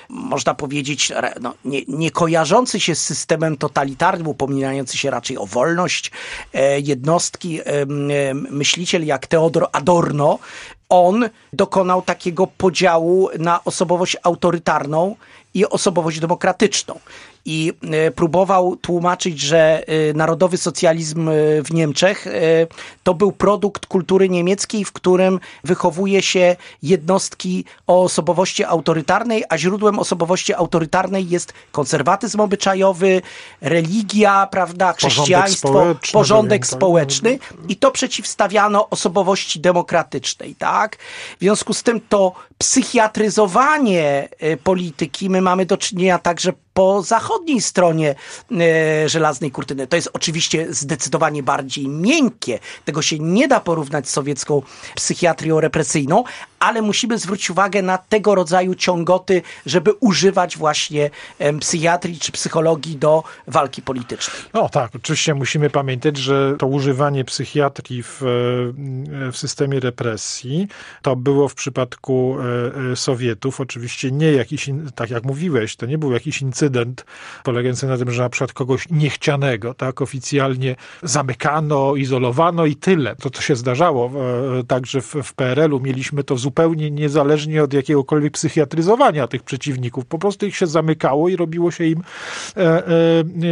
można 0.09 0.53
powiedzieć, 0.53 1.11
no, 1.41 1.53
nie, 1.65 1.81
nie 1.87 2.11
kojarzący 2.11 2.79
się 2.79 2.95
z 2.95 3.05
systemem 3.05 3.57
totalitarnym, 3.57 4.27
upominający 4.27 4.97
się 4.97 5.09
raczej 5.09 5.37
o 5.37 5.45
wolność 5.45 6.11
jednostki, 6.83 7.59
myśliciel 8.51 9.05
jak 9.05 9.27
Teodor 9.27 9.67
Adorno, 9.71 10.39
on 10.89 11.29
dokonał 11.53 12.01
takiego 12.01 12.47
podziału 12.47 13.29
na 13.39 13.63
osobowość 13.63 14.17
autorytarną 14.23 15.15
i 15.53 15.65
osobowość 15.65 16.19
demokratyczną 16.19 16.99
i 17.45 17.73
e, 17.91 18.11
próbował 18.11 18.75
tłumaczyć, 18.75 19.39
że 19.39 19.83
e, 19.87 20.13
narodowy 20.13 20.57
socjalizm 20.57 21.29
e, 21.29 21.33
w 21.63 21.73
Niemczech 21.73 22.27
to 23.03 23.13
był 23.13 23.31
produkt 23.31 23.85
kultury 23.85 24.29
niemieckiej, 24.29 24.85
w 24.85 24.91
którym 24.91 25.39
wychowuje 25.63 26.21
się 26.21 26.55
jednostki 26.83 27.65
o 27.87 28.01
osobowości 28.01 28.63
autorytarnej, 28.63 29.43
a 29.49 29.57
źródłem 29.57 29.99
osobowości 29.99 30.53
autorytarnej 30.53 31.29
jest 31.29 31.53
konserwatyzm 31.71 32.39
obyczajowy, 32.39 33.21
religia, 33.61 34.47
prawda, 34.51 34.93
chrześcijaństwo, 34.93 35.67
porządek 35.67 35.97
społeczny, 35.97 36.11
porządek 36.13 36.67
społeczny 36.67 37.39
i 37.67 37.75
to 37.75 37.91
przeciwstawiano 37.91 38.89
osobowości 38.89 39.59
demokratycznej, 39.59 40.55
tak? 40.55 40.97
W 41.37 41.39
związku 41.39 41.73
z 41.73 41.83
tym 41.83 42.01
to 42.09 42.33
psychiatryzowanie 42.57 44.29
polityki, 44.63 45.29
my 45.29 45.41
mamy 45.41 45.65
do 45.65 45.77
czynienia 45.77 46.19
także 46.19 46.53
po 46.79 47.03
zachodniej 47.03 47.61
stronie 47.61 48.15
e, 48.51 49.09
żelaznej 49.09 49.51
kurtyny. 49.51 49.87
To 49.87 49.95
jest 49.95 50.09
oczywiście 50.13 50.67
zdecydowanie 50.69 51.43
bardziej 51.43 51.87
miękkie. 51.87 52.59
Tego 52.85 53.01
się 53.01 53.19
nie 53.19 53.47
da 53.47 53.59
porównać 53.59 54.09
z 54.09 54.11
sowiecką 54.11 54.61
psychiatrią 54.95 55.59
represyjną, 55.59 56.23
ale 56.59 56.81
musimy 56.81 57.17
zwrócić 57.17 57.49
uwagę 57.49 57.81
na 57.81 57.97
tego 57.97 58.35
rodzaju 58.35 58.75
ciągoty, 58.75 59.41
żeby 59.65 59.93
używać 59.93 60.57
właśnie 60.57 61.09
psychiatrii 61.59 62.19
czy 62.19 62.31
psychologii 62.31 62.97
do 62.97 63.23
walki 63.47 63.81
politycznej. 63.81 64.41
No 64.53 64.69
tak, 64.69 64.95
oczywiście 64.95 65.33
musimy 65.33 65.69
pamiętać, 65.69 66.17
że 66.17 66.55
to 66.59 66.67
używanie 66.67 67.25
psychiatrii 67.25 68.03
w, 68.03 68.21
w 69.31 69.37
systemie 69.37 69.79
represji 69.79 70.67
to 71.01 71.15
było 71.15 71.47
w 71.47 71.55
przypadku 71.55 72.37
e, 72.39 72.91
e, 72.91 72.95
Sowietów 72.95 73.61
oczywiście 73.61 74.11
nie 74.11 74.31
jakiś, 74.31 74.69
tak 74.95 75.09
jak 75.09 75.23
mówiłeś, 75.23 75.75
to 75.75 75.85
nie 75.85 75.97
był 75.97 76.11
jakiś 76.11 76.41
incydent 76.41 77.05
polegający 77.43 77.87
na 77.87 77.97
tym, 77.97 78.11
że 78.11 78.21
na 78.21 78.29
przykład 78.29 78.53
kogoś 78.53 78.89
niechcianego, 78.89 79.73
tak, 79.73 80.01
oficjalnie 80.01 80.75
zamykano, 81.03 81.95
izolowano 81.95 82.65
i 82.65 82.75
tyle. 82.75 83.15
To, 83.15 83.29
co 83.29 83.41
się 83.41 83.55
zdarzało 83.55 84.11
e, 84.59 84.63
także 84.63 85.01
w, 85.01 85.15
w 85.23 85.33
PRL-u, 85.33 85.79
mieliśmy 85.79 86.23
to 86.23 86.37
zupełnie 86.49 86.91
niezależnie 86.91 87.63
od 87.63 87.73
jakiegokolwiek 87.73 88.33
psychiatryzowania 88.33 89.27
tych 89.27 89.43
przeciwników. 89.43 90.05
Po 90.05 90.17
prostu 90.17 90.45
ich 90.45 90.55
się 90.55 90.67
zamykało 90.67 91.29
i 91.29 91.35
robiło 91.35 91.71
się 91.71 91.85
im 91.85 92.01
e, 92.57 92.87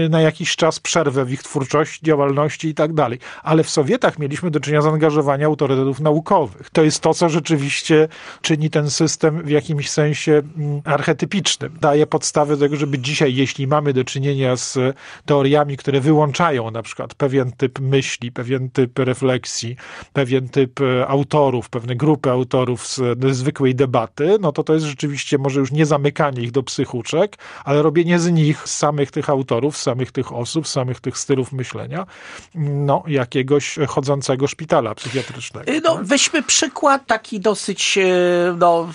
e, 0.06 0.10
na 0.10 0.22
jakiś 0.22 0.56
czas 0.56 0.80
przerwę 0.80 1.26
w 1.26 1.32
ich 1.32 1.44
twórczości, 1.44 2.06
działalności 2.06 2.68
i 2.68 2.74
tak 2.74 2.94
dalej. 2.94 3.20
Ale 3.44 3.64
w 3.64 3.70
Sowietach 3.70 4.20
mieliśmy 4.20 4.52
do 4.52 4.60
czynienia 4.60 4.82
z 4.82 4.84
zaangażowaniem 4.84 5.46
autorytetów 5.46 6.00
naukowych. 6.00 6.70
To 6.70 6.84
jest 6.84 7.00
to, 7.00 7.14
co 7.14 7.30
rzeczywiście 7.30 8.08
czyni 8.42 8.70
ten 8.70 8.90
system 8.90 9.44
w 9.44 9.50
jakimś 9.50 9.90
sensie 9.90 10.32
mm, 10.32 10.82
archetypicznym. 10.86 11.78
Daje 11.82 12.08
podstawy 12.08 12.58
do 12.58 12.66
tego, 12.66 12.76
żeby 12.76 13.00
dzisiaj, 13.00 13.36
jeśli 13.36 13.68
mamy 13.68 13.94
do 13.94 14.04
czynienia 14.04 14.56
z 14.56 14.78
teoriami, 15.26 15.78
które 15.78 16.02
wyłączają 16.02 16.72
na 16.72 16.84
przykład 16.84 17.14
pewien 17.14 17.52
typ 17.52 17.80
myśli, 17.80 18.32
pewien 18.32 18.70
typ 18.70 19.00
refleksji, 19.00 19.76
pewien 20.14 20.50
typ 20.50 20.82
e, 20.82 21.08
autorów, 21.08 21.70
pewne 21.70 21.96
grupy 21.96 22.32
autorów 22.32 22.87
z 22.88 23.38
zwykłej 23.38 23.76
debaty, 23.76 24.38
no 24.40 24.52
to 24.52 24.64
to 24.64 24.74
jest 24.74 24.86
rzeczywiście 24.86 25.38
może 25.38 25.60
już 25.60 25.72
nie 25.72 25.86
zamykanie 25.86 26.42
ich 26.42 26.52
do 26.52 26.64
psychuczek, 26.64 27.38
ale 27.66 27.82
robienie 27.82 28.20
z 28.20 28.32
nich, 28.32 28.62
z 28.66 28.78
samych 28.78 29.12
tych 29.12 29.30
autorów, 29.30 29.78
z 29.78 29.82
samych 29.82 30.12
tych 30.12 30.34
osób, 30.34 30.68
z 30.68 30.72
samych 30.72 31.00
tych 31.00 31.18
stylów 31.18 31.52
myślenia, 31.52 32.06
no 32.56 33.04
jakiegoś 33.08 33.80
chodzącego 33.88 34.48
szpitala 34.48 34.96
psychiatrycznego. 34.96 35.72
No 35.84 35.96
tak? 35.96 36.06
weźmy 36.06 36.44
przykład 36.44 37.06
taki 37.06 37.40
dosyć, 37.40 37.98
e, 37.98 38.08
no 38.58 38.90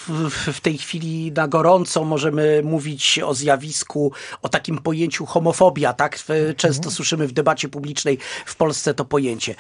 w 0.53 0.61
tej 0.61 0.79
chwili 0.79 1.33
na 1.33 1.49
gorąco 1.49 2.05
możemy 2.05 2.63
mówić 2.65 3.19
o 3.25 3.35
zjawisku, 3.35 4.13
o 4.43 4.49
takim 4.49 4.79
pojęciu 4.79 5.27
homofobia, 5.27 5.93
tak? 5.93 6.19
Często 6.57 6.79
mhm. 6.79 6.95
słyszymy 6.95 7.27
w 7.27 7.33
debacie 7.33 7.69
publicznej 7.69 8.19
w 8.47 8.57
Polsce 8.57 8.95
to 8.95 9.05
pojęcie. 9.05 9.55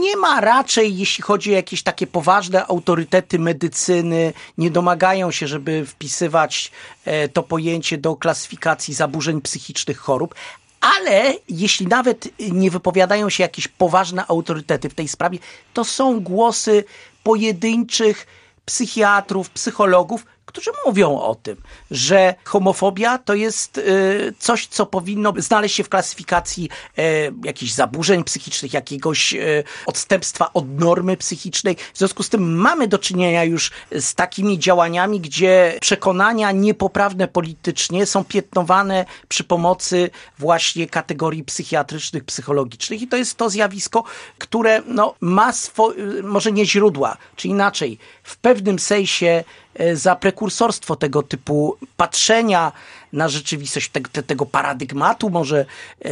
Nie 0.00 0.16
ma 0.16 0.40
raczej, 0.40 0.98
jeśli 0.98 1.22
chodzi 1.22 1.52
o 1.52 1.56
jakieś 1.56 1.82
takie 1.82 2.06
poważne 2.06 2.66
autorytety 2.74 3.38
medycyny 3.38 4.32
nie 4.58 4.70
domagają 4.70 5.30
się, 5.30 5.46
żeby 5.48 5.86
wpisywać 5.86 6.72
e, 7.04 7.28
to 7.28 7.42
pojęcie 7.42 7.98
do 7.98 8.16
klasyfikacji 8.16 8.94
zaburzeń 8.94 9.40
psychicznych 9.40 9.98
chorób, 9.98 10.34
ale 10.80 11.34
jeśli 11.48 11.86
nawet 11.86 12.28
nie 12.38 12.70
wypowiadają 12.70 13.30
się 13.30 13.42
jakieś 13.42 13.68
poważne 13.68 14.26
autorytety 14.28 14.88
w 14.88 14.94
tej 14.94 15.08
sprawie, 15.08 15.38
to 15.74 15.84
są 15.84 16.20
głosy 16.20 16.84
pojedynczych 17.22 18.26
psychiatrów, 18.64 19.50
psychologów, 19.50 20.26
którzy 20.54 20.70
mówią 20.86 21.20
o 21.20 21.34
tym, 21.34 21.56
że 21.90 22.34
homofobia 22.44 23.18
to 23.18 23.34
jest 23.34 23.78
y, 23.78 24.34
coś, 24.38 24.66
co 24.66 24.86
powinno 24.86 25.32
znaleźć 25.36 25.74
się 25.74 25.84
w 25.84 25.88
klasyfikacji 25.88 26.68
y, 26.98 27.02
jakichś 27.44 27.72
zaburzeń 27.72 28.24
psychicznych, 28.24 28.72
jakiegoś 28.72 29.34
y, 29.34 29.64
odstępstwa 29.86 30.50
od 30.52 30.80
normy 30.80 31.16
psychicznej. 31.16 31.76
W 31.94 31.98
związku 31.98 32.22
z 32.22 32.28
tym 32.28 32.56
mamy 32.56 32.88
do 32.88 32.98
czynienia 32.98 33.44
już 33.44 33.70
z 33.92 34.14
takimi 34.14 34.58
działaniami, 34.58 35.20
gdzie 35.20 35.78
przekonania 35.80 36.52
niepoprawne 36.52 37.28
politycznie 37.28 38.06
są 38.06 38.24
piętnowane 38.24 39.04
przy 39.28 39.44
pomocy 39.44 40.10
właśnie 40.38 40.86
kategorii 40.86 41.44
psychiatrycznych, 41.44 42.24
psychologicznych 42.24 43.02
i 43.02 43.08
to 43.08 43.16
jest 43.16 43.36
to 43.36 43.50
zjawisko, 43.50 44.04
które 44.38 44.82
no, 44.86 45.14
ma 45.20 45.52
swoje, 45.52 46.22
może 46.22 46.52
nie 46.52 46.66
źródła, 46.66 47.16
czy 47.36 47.48
inaczej, 47.48 47.98
w 48.22 48.36
pewnym 48.36 48.78
sensie 48.78 49.24
E, 49.24 49.63
za 49.94 50.16
prekursorstwo 50.16 50.96
tego 50.96 51.22
typu 51.22 51.76
patrzenia 51.96 52.72
na 53.12 53.28
rzeczywistość, 53.28 53.90
te, 54.12 54.22
tego 54.22 54.46
paradygmatu. 54.46 55.30
Może, 55.30 55.66
e, 56.04 56.10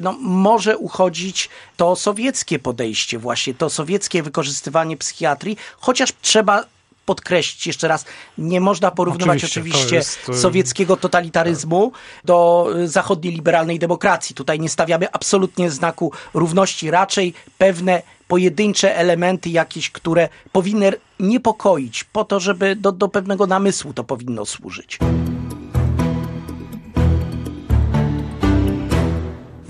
no, 0.00 0.12
może 0.20 0.78
uchodzić 0.78 1.48
to 1.76 1.96
sowieckie 1.96 2.58
podejście, 2.58 3.18
właśnie 3.18 3.54
to 3.54 3.70
sowieckie 3.70 4.22
wykorzystywanie 4.22 4.96
psychiatrii, 4.96 5.56
chociaż 5.76 6.12
trzeba 6.22 6.64
podkreślić 7.06 7.66
jeszcze 7.66 7.88
raz, 7.88 8.04
nie 8.38 8.60
można 8.60 8.90
porównywać 8.90 9.44
oczywiście, 9.44 9.78
oczywiście 9.78 9.96
jest... 9.96 10.28
E, 10.28 10.34
sowieckiego 10.34 10.96
totalitaryzmu 10.96 11.92
do 12.24 12.68
zachodniej 12.84 13.34
liberalnej 13.34 13.78
demokracji. 13.78 14.34
Tutaj 14.34 14.60
nie 14.60 14.68
stawiamy 14.68 15.12
absolutnie 15.12 15.70
znaku 15.70 16.12
równości, 16.34 16.90
raczej 16.90 17.34
pewne 17.58 18.02
pojedyncze 18.28 18.96
elementy 18.96 19.50
jakieś, 19.50 19.90
które 19.90 20.28
powinny 20.52 20.92
niepokoić, 21.20 22.04
po 22.04 22.24
to, 22.24 22.40
żeby 22.40 22.76
do, 22.76 22.92
do 22.92 23.08
pewnego 23.08 23.46
namysłu 23.46 23.92
to 23.92 24.04
powinno 24.04 24.46
służyć. 24.46 24.98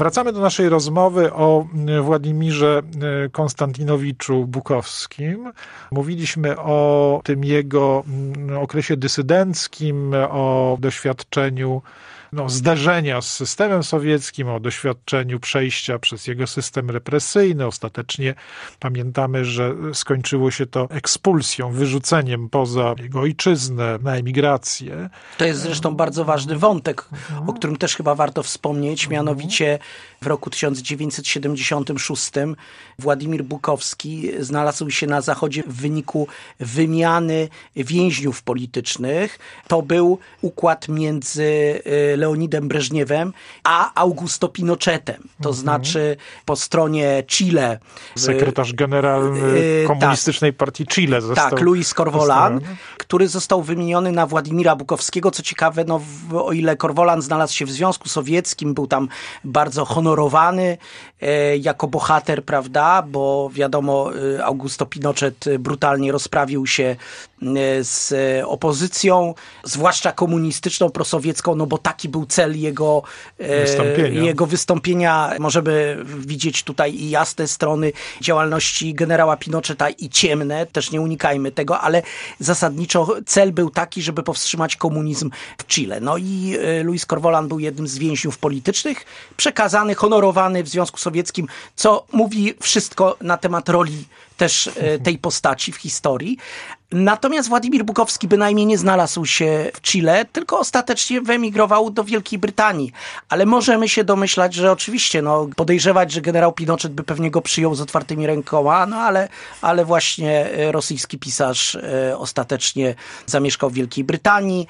Wracamy 0.03 0.33
do 0.33 0.41
naszej 0.41 0.69
rozmowy 0.69 1.33
o 1.33 1.67
mm, 1.75 2.03
Władimirze 2.03 2.83
y, 3.27 3.31
Konstantinowiczu 3.31 4.47
Bukowskim. 4.47 5.53
Mówiliśmy 5.91 6.57
o 6.59 7.21
tym 7.25 7.45
jego 7.45 8.05
mm, 8.07 8.59
okresie 8.59 8.97
dysydenckim, 8.97 10.15
o 10.31 10.77
doświadczeniu 10.81 11.83
no, 12.33 12.49
zderzenia 12.49 13.21
z 13.21 13.29
systemem 13.29 13.83
sowieckim, 13.83 14.49
o 14.49 14.61
doświadczeniu 14.61 15.41
przejścia 15.41 15.99
przez 15.99 16.27
jego 16.27 16.47
system 16.47 16.91
represyjny. 16.91 17.67
Ostatecznie 17.67 18.35
pamiętamy, 18.81 19.45
że 19.45 19.75
skończyło 19.93 20.51
się 20.51 20.67
to 20.67 20.89
ekspulsją, 20.91 21.73
wyrzuceniem 21.73 22.49
poza 22.49 22.95
jego 23.03 23.21
ojczyznę, 23.21 23.99
na 24.03 24.17
emigrację. 24.17 25.11
To 25.39 25.45
jest 25.45 25.61
zresztą 25.61 25.95
bardzo 25.95 26.25
ważny 26.25 26.59
wątek, 26.59 27.09
o 27.47 27.53
którym 27.53 27.77
też 27.77 27.97
chyba 27.97 28.15
warto 28.15 28.43
wspomnieć, 28.43 29.09
mianowicie 29.09 29.79
w 30.23 30.27
roku 30.27 30.51
1976 30.51 32.33
Władimir 32.99 33.45
Bukowski 33.45 34.31
znalazł 34.39 34.91
się 34.91 35.07
na 35.07 35.21
Zachodzie 35.21 35.63
w 35.63 35.73
wyniku 35.73 36.29
wymiany 36.61 37.49
więźniów 37.77 38.43
politycznych. 38.43 39.39
To 39.69 39.83
był 39.83 40.19
układ 40.41 40.89
między 40.89 41.43
y, 42.13 42.17
Leonidem 42.17 42.69
Breżniewem, 42.69 43.33
a 43.65 43.95
Augusto 43.95 44.49
Pinochetem. 44.49 45.23
To 45.43 45.49
mhm. 45.49 45.55
znaczy 45.55 46.17
po 46.45 46.57
stronie 46.57 47.25
Chile. 47.27 47.79
Sekretarz 48.17 48.73
generalny 48.73 49.59
yy, 49.59 49.85
Komunistycznej 49.87 50.53
tak, 50.53 50.59
Partii 50.59 50.87
Chile 50.87 51.21
został. 51.21 51.51
Tak, 51.51 51.61
Luis 51.61 51.95
Corvolan, 51.95 52.61
który 52.99 53.29
został 53.29 53.63
wymieniony 53.63 54.13
na 54.13 54.27
Władimira 54.27 54.77
Bukowskiego. 54.77 55.31
Co 55.31 55.43
ciekawe, 55.43 55.85
no, 55.85 56.01
o 56.35 56.53
ile 56.53 56.77
Corvolan 56.77 57.23
znalazł 57.23 57.55
się 57.55 57.67
w 57.67 57.71
Związku 57.71 58.09
Sowieckim, 58.09 58.75
był 58.75 58.87
tam 58.87 59.09
bardzo 59.45 59.85
honorowany 59.85 60.12
e, 61.21 61.57
jako 61.57 61.87
bohater, 61.87 62.45
prawda, 62.45 63.03
bo 63.03 63.51
wiadomo, 63.53 64.11
e, 64.37 64.45
Augusto 64.45 64.87
Pinochet 64.87 65.45
brutalnie 65.59 66.13
rozprawił 66.13 66.67
się 66.67 66.97
z 67.81 68.15
opozycją, 68.47 69.35
zwłaszcza 69.65 70.13
komunistyczną, 70.13 70.91
prosowiecką, 70.91 71.55
no 71.55 71.67
bo 71.67 71.79
taki 71.79 72.09
był 72.09 72.27
cel 72.27 72.61
jego 72.61 73.03
wystąpienia. 73.39 74.23
jego 74.23 74.47
wystąpienia. 74.47 75.33
Możemy 75.39 75.97
widzieć 76.05 76.63
tutaj 76.63 76.95
i 76.95 77.11
jasne 77.11 77.49
strony 77.49 77.93
działalności 78.21 78.95
generała 78.95 79.37
Pinocheta 79.37 79.91
i 79.91 80.09
ciemne, 80.09 80.67
też 80.67 80.91
nie 80.91 81.01
unikajmy 81.01 81.53
tego, 81.53 81.81
ale 81.81 82.03
zasadniczo 82.39 83.09
cel 83.27 83.53
był 83.53 83.71
taki, 83.71 84.03
żeby 84.03 84.23
powstrzymać 84.23 84.77
komunizm 84.77 85.31
w 85.59 85.67
Chile. 85.67 86.01
No 86.01 86.17
i 86.17 86.57
Luis 86.83 87.07
Corvolan 87.07 87.49
był 87.49 87.59
jednym 87.59 87.89
z 87.89 87.99
więźniów 87.99 88.39
politycznych, 88.39 89.05
przekazany, 89.37 89.95
honorowany 89.95 90.63
w 90.63 90.69
Związku 90.69 90.99
Sowieckim, 90.99 91.47
co 91.77 92.07
mówi 92.13 92.55
wszystko 92.61 93.17
na 93.21 93.37
temat 93.37 93.69
roli 93.69 94.05
też 94.37 94.71
e, 94.77 94.99
tej 94.99 95.19
postaci 95.19 95.73
w 95.73 95.77
historii. 95.77 96.39
Natomiast 96.93 97.49
Władimir 97.49 97.85
Bukowski 97.85 98.29
bynajmniej 98.29 98.67
nie 98.67 98.79
znalazł 98.79 99.25
się 99.25 99.71
w 99.75 99.81
Chile, 99.81 100.25
tylko 100.25 100.59
ostatecznie 100.59 101.21
wyemigrował 101.21 101.91
do 101.91 102.05
Wielkiej 102.05 102.39
Brytanii. 102.39 102.93
Ale 103.29 103.47
możemy 103.47 103.89
się 103.89 104.05
domyślać, 104.05 104.55
że 104.55 104.73
oczywiście, 104.73 105.23
no, 105.23 105.49
podejrzewać, 105.57 106.13
że 106.13 106.21
generał 106.21 106.53
Pinochet 106.53 106.93
by 106.93 107.03
pewnie 107.03 107.31
go 107.31 107.43
przyjął 107.43 107.75
z 107.75 107.81
otwartymi 107.81 108.27
rękoma, 108.27 108.87
no 108.87 108.97
ale, 108.97 109.29
ale 109.63 109.85
właśnie 109.85 110.51
e, 110.51 110.73
rosyjski 110.73 111.19
pisarz 111.19 111.75
e, 111.75 112.19
ostatecznie 112.19 112.95
zamieszkał 113.27 113.71
w 113.71 113.75
Wielkiej 113.75 114.05
Brytanii, 114.05 114.67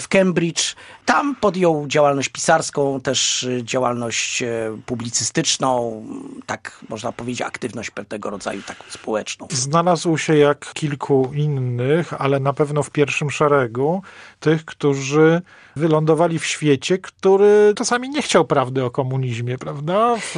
w 0.00 0.08
Cambridge. 0.08 0.76
Tam 1.04 1.36
podjął 1.36 1.86
działalność 1.86 2.28
pisarską, 2.28 3.00
też 3.00 3.48
działalność 3.62 4.42
publicystyczną, 4.86 6.04
tak 6.46 6.80
można 6.88 7.12
powiedzieć, 7.12 7.42
aktywność 7.42 7.90
pewnego 7.90 8.30
rodzaju 8.30 8.62
taką 8.62 8.84
społeczną. 8.90 9.46
Znalazł 9.50 10.18
się 10.18 10.36
jak 10.36 10.72
kilku 10.74 11.30
innych, 11.34 11.57
ale 12.18 12.40
na 12.40 12.52
pewno 12.52 12.82
w 12.82 12.90
pierwszym 12.90 13.30
szeregu 13.30 14.02
tych, 14.40 14.64
którzy 14.64 15.42
wylądowali 15.76 16.38
w 16.38 16.46
świecie, 16.46 16.98
który 16.98 17.72
czasami 17.76 18.10
nie 18.10 18.22
chciał 18.22 18.44
prawdy 18.44 18.84
o 18.84 18.90
komunizmie, 18.90 19.58
prawda? 19.58 20.16
W... 20.16 20.36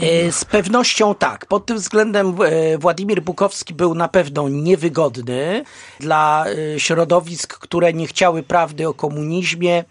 E, 0.00 0.32
z 0.32 0.44
pewnością 0.44 1.14
tak. 1.14 1.46
Pod 1.46 1.66
tym 1.66 1.76
względem 1.76 2.34
e, 2.42 2.78
Władimir 2.78 3.22
Bukowski 3.22 3.74
był 3.74 3.94
na 3.94 4.08
pewno 4.08 4.48
niewygodny 4.48 5.64
dla 6.00 6.44
e, 6.46 6.80
środowisk, 6.80 7.58
które 7.58 7.92
nie 7.92 8.06
chciały 8.06 8.42
prawdy 8.42 8.88
o 8.88 8.94
komunizmie, 8.94 9.84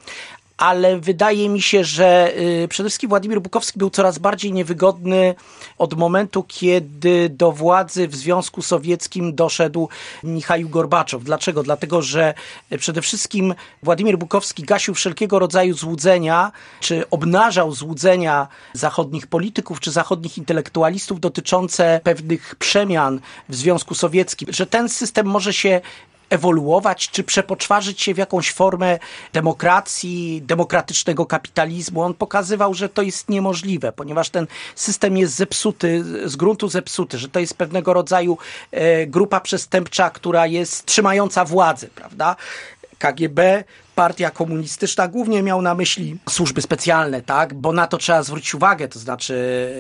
ale 0.62 1.00
wydaje 1.00 1.50
mi 1.50 1.62
się, 1.62 1.84
że 1.84 2.38
y, 2.64 2.68
przede 2.68 2.90
wszystkim 2.90 3.10
Władimir 3.10 3.42
Bukowski 3.42 3.80
był 3.80 3.90
coraz 3.90 4.20
bardziej 4.20 4.54
niewygodny 4.54 5.36
od 5.78 5.94
momentu, 5.94 6.44
kiedy 6.48 7.30
do 7.30 7.52
władzy 7.52 8.08
w 8.08 8.16
Związku 8.16 8.62
Sowieckim 8.62 9.36
doszedł 9.36 9.90
Michał 10.24 10.60
Gorbaczow. 10.70 11.24
Dlaczego? 11.24 11.64
Dlatego, 11.64 12.02
że 12.02 12.34
przede 12.80 13.02
wszystkim 13.02 13.56
Władimir 13.84 14.18
Bukowski 14.18 14.64
gasił 14.64 14.94
wszelkiego 14.94 15.40
rodzaju 15.40 15.74
złudzenia, 15.74 16.52
czy 16.80 17.10
obnażał 17.10 17.72
złudzenia 17.72 18.48
zachodnich 18.74 19.28
polityków, 19.28 19.80
czy 19.80 19.92
zachodnich 19.92 20.38
intelektualistów 20.38 21.20
dotyczące 21.20 22.02
pewnych 22.04 22.56
przemian 22.56 23.20
w 23.50 23.56
Związku 23.56 23.96
Sowieckim, 23.96 24.54
że 24.54 24.66
ten 24.66 24.90
system 24.90 25.26
może 25.26 25.54
się 25.54 25.82
ewoluować, 26.32 27.10
czy 27.10 27.24
przepoczwarzyć 27.24 28.02
się 28.02 28.14
w 28.14 28.18
jakąś 28.18 28.52
formę 28.52 29.00
demokracji, 29.34 30.42
demokratycznego 30.46 31.26
kapitalizmu. 31.26 32.02
On 32.02 32.14
pokazywał, 32.14 32.74
że 32.74 32.90
to 32.90 33.02
jest 33.02 33.30
niemożliwe, 33.30 33.92
ponieważ 33.92 34.30
ten 34.30 34.48
system 34.76 35.18
jest 35.18 35.36
zepsuty, 35.36 36.04
z 36.30 36.36
gruntu 36.36 36.68
zepsuty, 36.68 37.18
że 37.18 37.30
to 37.30 37.40
jest 37.40 37.58
pewnego 37.58 37.94
rodzaju 37.94 38.38
e, 38.72 39.08
grupa 39.08 39.40
przestępcza, 39.40 40.10
która 40.10 40.48
jest 40.48 40.86
trzymająca 40.86 41.46
władzę, 41.46 41.88
prawda? 41.96 42.36
KGB 43.02 43.64
partia 43.96 44.32
komunistyczna 44.32 45.08
głównie 45.08 45.44
miał 45.44 45.62
na 45.62 45.76
myśli 45.76 46.18
służby 46.30 46.62
specjalne, 46.62 47.22
tak? 47.22 47.54
Bo 47.54 47.72
na 47.72 47.88
to 47.88 47.98
trzeba 47.98 48.24
zwrócić 48.24 48.56
uwagę, 48.56 48.88
to 48.88 49.00
znaczy 49.00 49.36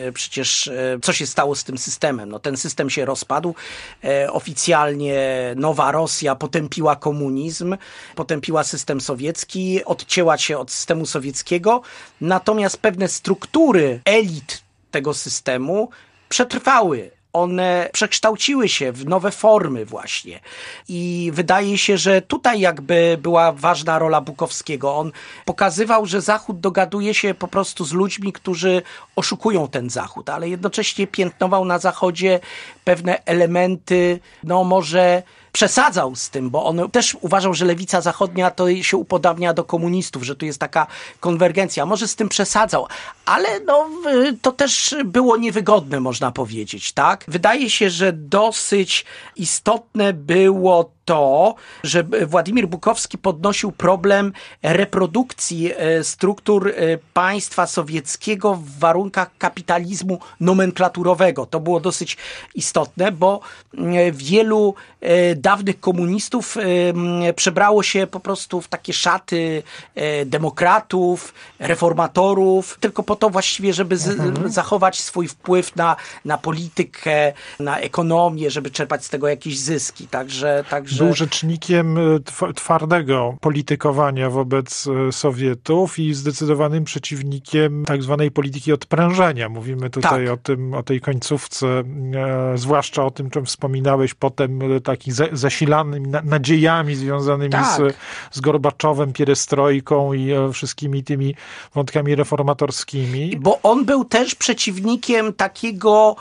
e, 0.08 0.12
przecież 0.12 0.68
e, 0.68 1.00
co 1.01 1.13
się 1.13 1.28
stało 1.28 1.56
z 1.56 1.63
tym 1.63 1.78
systemem? 1.78 2.30
No 2.30 2.40
ten 2.40 2.58
system 2.58 2.90
się 2.90 3.06
rozpadł. 3.06 3.56
E, 4.04 4.32
oficjalnie 4.32 5.20
nowa 5.56 5.92
Rosja 5.92 6.36
potępiła 6.36 6.96
komunizm, 6.96 7.78
potępiła 8.16 8.63
system 8.63 9.01
sowiecki, 9.01 9.86
odcięła 9.86 10.38
się 10.38 10.58
od 10.58 10.72
systemu 10.72 11.06
sowieckiego, 11.06 11.82
natomiast 12.22 12.78
pewne 12.78 13.08
struktury 13.08 14.01
elit 14.06 14.62
tego 14.92 15.13
systemu 15.13 15.90
przetrwały 16.30 17.12
one 17.34 17.90
przekształciły 17.94 18.70
się 18.70 18.92
w 18.92 19.06
nowe 19.06 19.32
formy 19.32 19.86
właśnie. 19.86 20.40
I 20.88 21.32
wydaje 21.34 21.78
się, 21.78 21.98
że 21.98 22.22
tutaj 22.22 22.60
jakby 22.60 23.18
była 23.22 23.52
ważna 23.52 24.00
rola 24.00 24.22
Bukowskiego. 24.22 24.96
On 24.98 25.12
pokazywał, 25.46 26.06
że 26.06 26.22
Zachód 26.22 26.60
dogaduje 26.60 27.14
się 27.14 27.34
po 27.34 27.48
prostu 27.48 27.86
z 27.86 27.94
ludźmi, 27.94 28.34
którzy 28.34 28.82
oszukują 29.15 29.67
ten 29.67 29.89
Zachód, 29.89 30.30
ale 30.30 30.50
jednocześnie 30.50 31.08
piętnował 31.08 31.65
na 31.65 31.80
Zachodzie 31.80 32.39
pewne 32.84 33.26
elementy, 33.26 34.20
no 34.44 34.63
może 34.63 35.24
przesadzał 35.52 36.16
z 36.16 36.30
tym, 36.30 36.50
bo 36.50 36.66
on 36.66 36.92
też 36.92 37.18
uważał, 37.22 37.54
że 37.54 37.66
lewica 37.66 38.02
zachodnia 38.02 38.52
to 38.52 38.84
się 38.84 38.98
upodabnia 38.98 39.54
do 39.54 39.64
komunistów, 39.64 40.24
że 40.24 40.36
tu 40.36 40.46
jest 40.46 40.60
taka 40.60 40.88
konwergencja. 41.20 41.86
Może 41.86 42.08
z 42.08 42.16
tym 42.16 42.30
przesadzał, 42.30 42.88
ale 43.26 43.60
no, 43.60 43.90
to 44.42 44.52
też 44.52 44.96
było 45.06 45.38
niewygodne, 45.38 46.00
można 46.00 46.32
powiedzieć, 46.32 46.92
tak? 46.92 47.26
Wydaje 47.28 47.70
się, 47.70 47.90
że 47.90 48.14
dosyć 48.14 49.06
istotne 49.36 50.14
było 50.14 50.92
to, 51.06 51.56
że 51.84 52.04
Władimir 52.04 52.68
Bukowski 52.68 53.18
podnosił 53.18 53.72
problem 53.72 54.34
reprodukcji 54.64 55.72
e, 55.78 56.04
struktur 56.04 56.68
e, 56.68 56.74
państwa 57.14 57.68
sowieckiego 57.68 58.56
w 58.56 58.80
warunkach 58.80 59.38
kapitalizmu 59.38 60.20
nomenklaturowego. 60.40 61.46
To 61.46 61.60
było 61.60 61.80
dosyć 61.80 62.18
istotne, 62.56 63.12
bo 63.12 63.40
e, 63.78 64.12
wielu 64.12 64.76
dawnych 65.36 65.80
komunistów 65.80 66.58
przebrało 67.36 67.84
się 67.84 68.08
po 68.08 68.20
prostu 68.20 68.62
w 68.62 68.68
takie 68.68 68.94
szaty 68.94 69.64
demokratów, 70.26 71.34
reformatorów, 71.60 72.78
tylko 72.80 73.04
po 73.04 73.16
to 73.16 73.30
właściwie, 73.30 73.74
żeby 73.74 73.96
mhm. 73.96 74.52
zachować 74.52 75.00
swój 75.00 75.28
wpływ 75.28 75.76
na, 75.76 75.96
na 76.26 76.38
politykę, 76.38 77.34
na 77.60 77.80
ekonomię, 77.80 78.52
żeby 78.52 78.72
czerpać 78.72 79.06
z 79.06 79.10
tego 79.10 79.28
jakieś 79.28 79.60
zyski. 79.60 80.08
Także, 80.08 80.64
także 80.70 80.90
był 80.97 81.13
rzecznikiem 81.13 81.97
e, 81.97 82.54
twardego 82.54 83.38
politykowania 83.41 84.30
wobec 84.30 84.88
e, 84.88 85.12
Sowietów 85.12 85.99
i 85.99 86.13
zdecydowanym 86.13 86.84
przeciwnikiem 86.84 87.86
tak 87.86 88.04
zwanej 88.04 88.32
polityki 88.32 88.73
odprężenia. 88.73 89.49
Mówimy 89.49 89.89
tutaj 89.89 90.25
tak. 90.25 90.34
o 90.34 90.38
tym, 90.38 90.73
o 90.73 90.84
tej 90.84 91.01
końcówce, 91.01 91.67
e, 91.67 91.84
zwłaszcza 92.56 93.06
o 93.06 93.12
tym, 93.12 93.30
czym 93.30 93.45
wspominałeś 93.45 94.13
potem, 94.13 94.60
takich 94.84 95.13
za, 95.13 95.25
zasilanymi 95.32 96.08
na, 96.08 96.21
nadziejami 96.21 96.95
związanymi 96.95 97.51
tak. 97.51 97.77
z, 97.77 97.95
z 98.32 98.39
Gorbaczowem, 98.39 99.13
pierestrojką 99.13 100.13
i 100.13 100.32
wszystkimi 100.54 101.04
tymi 101.04 101.36
wątkami 101.73 102.15
reformatorskimi. 102.15 103.38
Bo 103.39 103.60
on 103.63 103.86
był 103.86 104.06
też 104.06 104.36
przeciwnikiem 104.36 105.34
takiego 105.34 106.15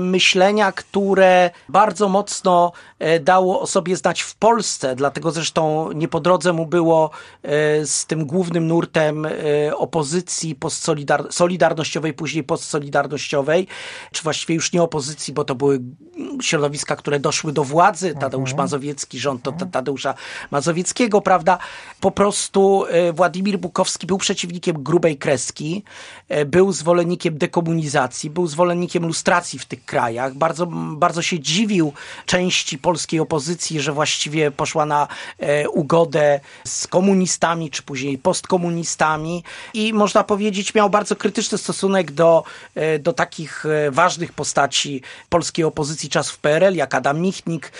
myślenia, 0.00 0.72
które 0.72 1.50
bardzo 1.68 2.08
mocno 2.08 2.72
e, 2.98 3.20
dało 3.20 3.60
o 3.60 3.66
sobie 3.66 3.96
znać 3.96 4.22
w 4.22 4.34
Polsce, 4.34 4.96
dlatego 4.96 5.30
zresztą 5.30 5.92
nie 5.92 6.08
po 6.08 6.20
drodze 6.20 6.52
mu 6.52 6.66
było 6.66 7.10
e, 7.42 7.86
z 7.86 8.06
tym 8.06 8.26
głównym 8.26 8.66
nurtem 8.66 9.26
opozycji 9.76 10.54
postsolidarnościowej, 10.54 11.36
solidarnościowej, 11.36 12.12
później 12.12 12.44
postsolidarnościowej, 12.44 13.66
czy 14.12 14.22
właściwie 14.22 14.54
już 14.54 14.72
nie 14.72 14.82
opozycji, 14.82 15.34
bo 15.34 15.44
to 15.44 15.54
były 15.54 15.80
środowiska, 16.42 16.96
które 16.96 17.20
doszły 17.20 17.52
do 17.52 17.64
władzy, 17.64 18.14
Tadeusz 18.20 18.50
mhm. 18.50 18.64
Mazowiecki, 18.64 19.18
rząd 19.18 19.42
to 19.42 19.52
Tadeusza 19.52 20.14
Mazowieckiego, 20.50 21.20
prawda? 21.20 21.58
Po 22.00 22.10
prostu 22.10 22.84
Władimir 23.14 23.58
Bukowski 23.58 24.06
był 24.06 24.18
przeciwnikiem 24.18 24.82
grubej 24.82 25.18
kreski, 25.18 25.84
był 26.46 26.72
zwolennikiem 26.72 27.38
dekomunizacji, 27.38 28.30
był 28.30 28.46
zwolennikiem 28.46 29.06
lustracji 29.06 29.55
w 29.58 29.64
tych 29.64 29.84
krajach. 29.84 30.34
Bardzo, 30.34 30.66
bardzo 30.96 31.22
się 31.22 31.40
dziwił 31.40 31.92
części 32.26 32.78
polskiej 32.78 33.20
opozycji, 33.20 33.80
że 33.80 33.92
właściwie 33.92 34.50
poszła 34.50 34.86
na 34.86 35.08
e, 35.38 35.68
ugodę 35.68 36.40
z 36.64 36.86
komunistami, 36.86 37.70
czy 37.70 37.82
później 37.82 38.18
postkomunistami 38.18 39.44
i 39.74 39.92
można 39.92 40.24
powiedzieć 40.24 40.74
miał 40.74 40.90
bardzo 40.90 41.16
krytyczny 41.16 41.58
stosunek 41.58 42.10
do, 42.10 42.44
e, 42.74 42.98
do 42.98 43.12
takich 43.12 43.66
e, 43.66 43.90
ważnych 43.90 44.32
postaci 44.32 45.02
polskiej 45.28 45.64
opozycji 45.64 46.08
czasów 46.08 46.38
PRL, 46.38 46.74
jak 46.74 46.94
Adam 46.94 47.20
Michnik, 47.20 47.72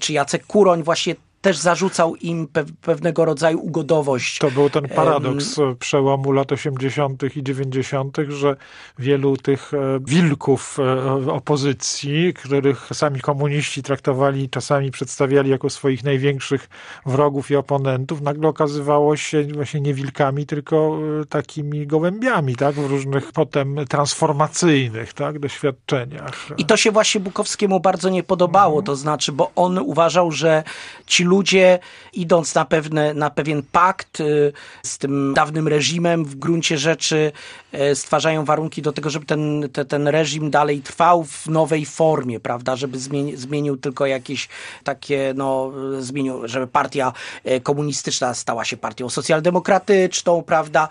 czy 0.00 0.12
Jacek 0.12 0.46
Kuroń. 0.46 0.82
Właśnie 0.82 1.14
też 1.42 1.58
zarzucał 1.58 2.16
im 2.16 2.48
pe 2.48 2.64
pewnego 2.82 3.24
rodzaju 3.24 3.60
ugodowość. 3.60 4.38
To 4.38 4.50
był 4.50 4.70
ten 4.70 4.88
paradoks 4.88 5.56
przełomu 5.78 6.32
lat 6.32 6.52
80. 6.52 7.36
i 7.36 7.42
90., 7.42 8.16
że 8.28 8.56
wielu 8.98 9.36
tych 9.36 9.74
e, 9.74 10.00
wilków 10.00 10.78
e, 10.78 11.32
opozycji, 11.32 12.34
których 12.34 12.88
sami 12.92 13.20
komuniści 13.20 13.82
traktowali, 13.82 14.50
czasami 14.50 14.90
przedstawiali 14.90 15.50
jako 15.50 15.70
swoich 15.70 16.04
największych 16.04 16.68
wrogów 17.06 17.50
i 17.50 17.56
oponentów, 17.56 18.20
nagle 18.20 18.48
okazywało 18.48 19.16
się 19.16 19.44
właśnie 19.44 19.80
nie 19.80 19.94
wilkami, 19.94 20.46
tylko 20.46 20.98
e, 21.22 21.24
takimi 21.26 21.86
gołębiami, 21.86 22.56
tak, 22.56 22.74
w 22.74 22.86
różnych 22.86 23.32
potem 23.32 23.76
transformacyjnych, 23.88 25.12
tak, 25.12 25.38
doświadczeniach. 25.38 26.48
I 26.58 26.64
to 26.64 26.76
się 26.76 26.90
właśnie 26.90 27.20
Bukowskiemu 27.20 27.80
bardzo 27.80 28.08
nie 28.08 28.22
podobało, 28.22 28.82
to 28.82 28.96
znaczy, 28.96 29.32
bo 29.32 29.50
on 29.56 29.78
uważał, 29.78 30.30
że 30.30 30.62
ci 31.06 31.24
ludzie 31.32 31.78
idąc 32.12 32.54
na, 32.54 32.64
pewne, 32.64 33.14
na 33.14 33.30
pewien 33.30 33.62
pakt 33.72 34.20
y, 34.20 34.52
z 34.82 34.98
tym 34.98 35.34
dawnym 35.34 35.68
reżimem, 35.68 36.24
w 36.24 36.34
gruncie 36.34 36.78
rzeczy 36.78 37.32
y, 37.74 37.94
stwarzają 37.94 38.44
warunki 38.44 38.82
do 38.82 38.92
tego, 38.92 39.10
żeby 39.10 39.26
ten, 39.26 39.68
te, 39.72 39.84
ten 39.84 40.08
reżim 40.08 40.50
dalej 40.50 40.80
trwał 40.80 41.24
w 41.24 41.46
nowej 41.46 41.86
formie, 41.86 42.40
prawda, 42.40 42.76
żeby 42.76 42.98
zmieni, 42.98 43.36
zmienił 43.36 43.76
tylko 43.76 44.06
jakieś 44.06 44.48
takie, 44.84 45.32
no, 45.36 45.72
zmienił, 45.98 46.48
żeby 46.48 46.66
partia 46.66 47.12
y, 47.46 47.60
komunistyczna 47.60 48.34
stała 48.34 48.64
się 48.64 48.76
partią 48.76 49.08
socjaldemokratyczną, 49.08 50.42
prawda, 50.42 50.88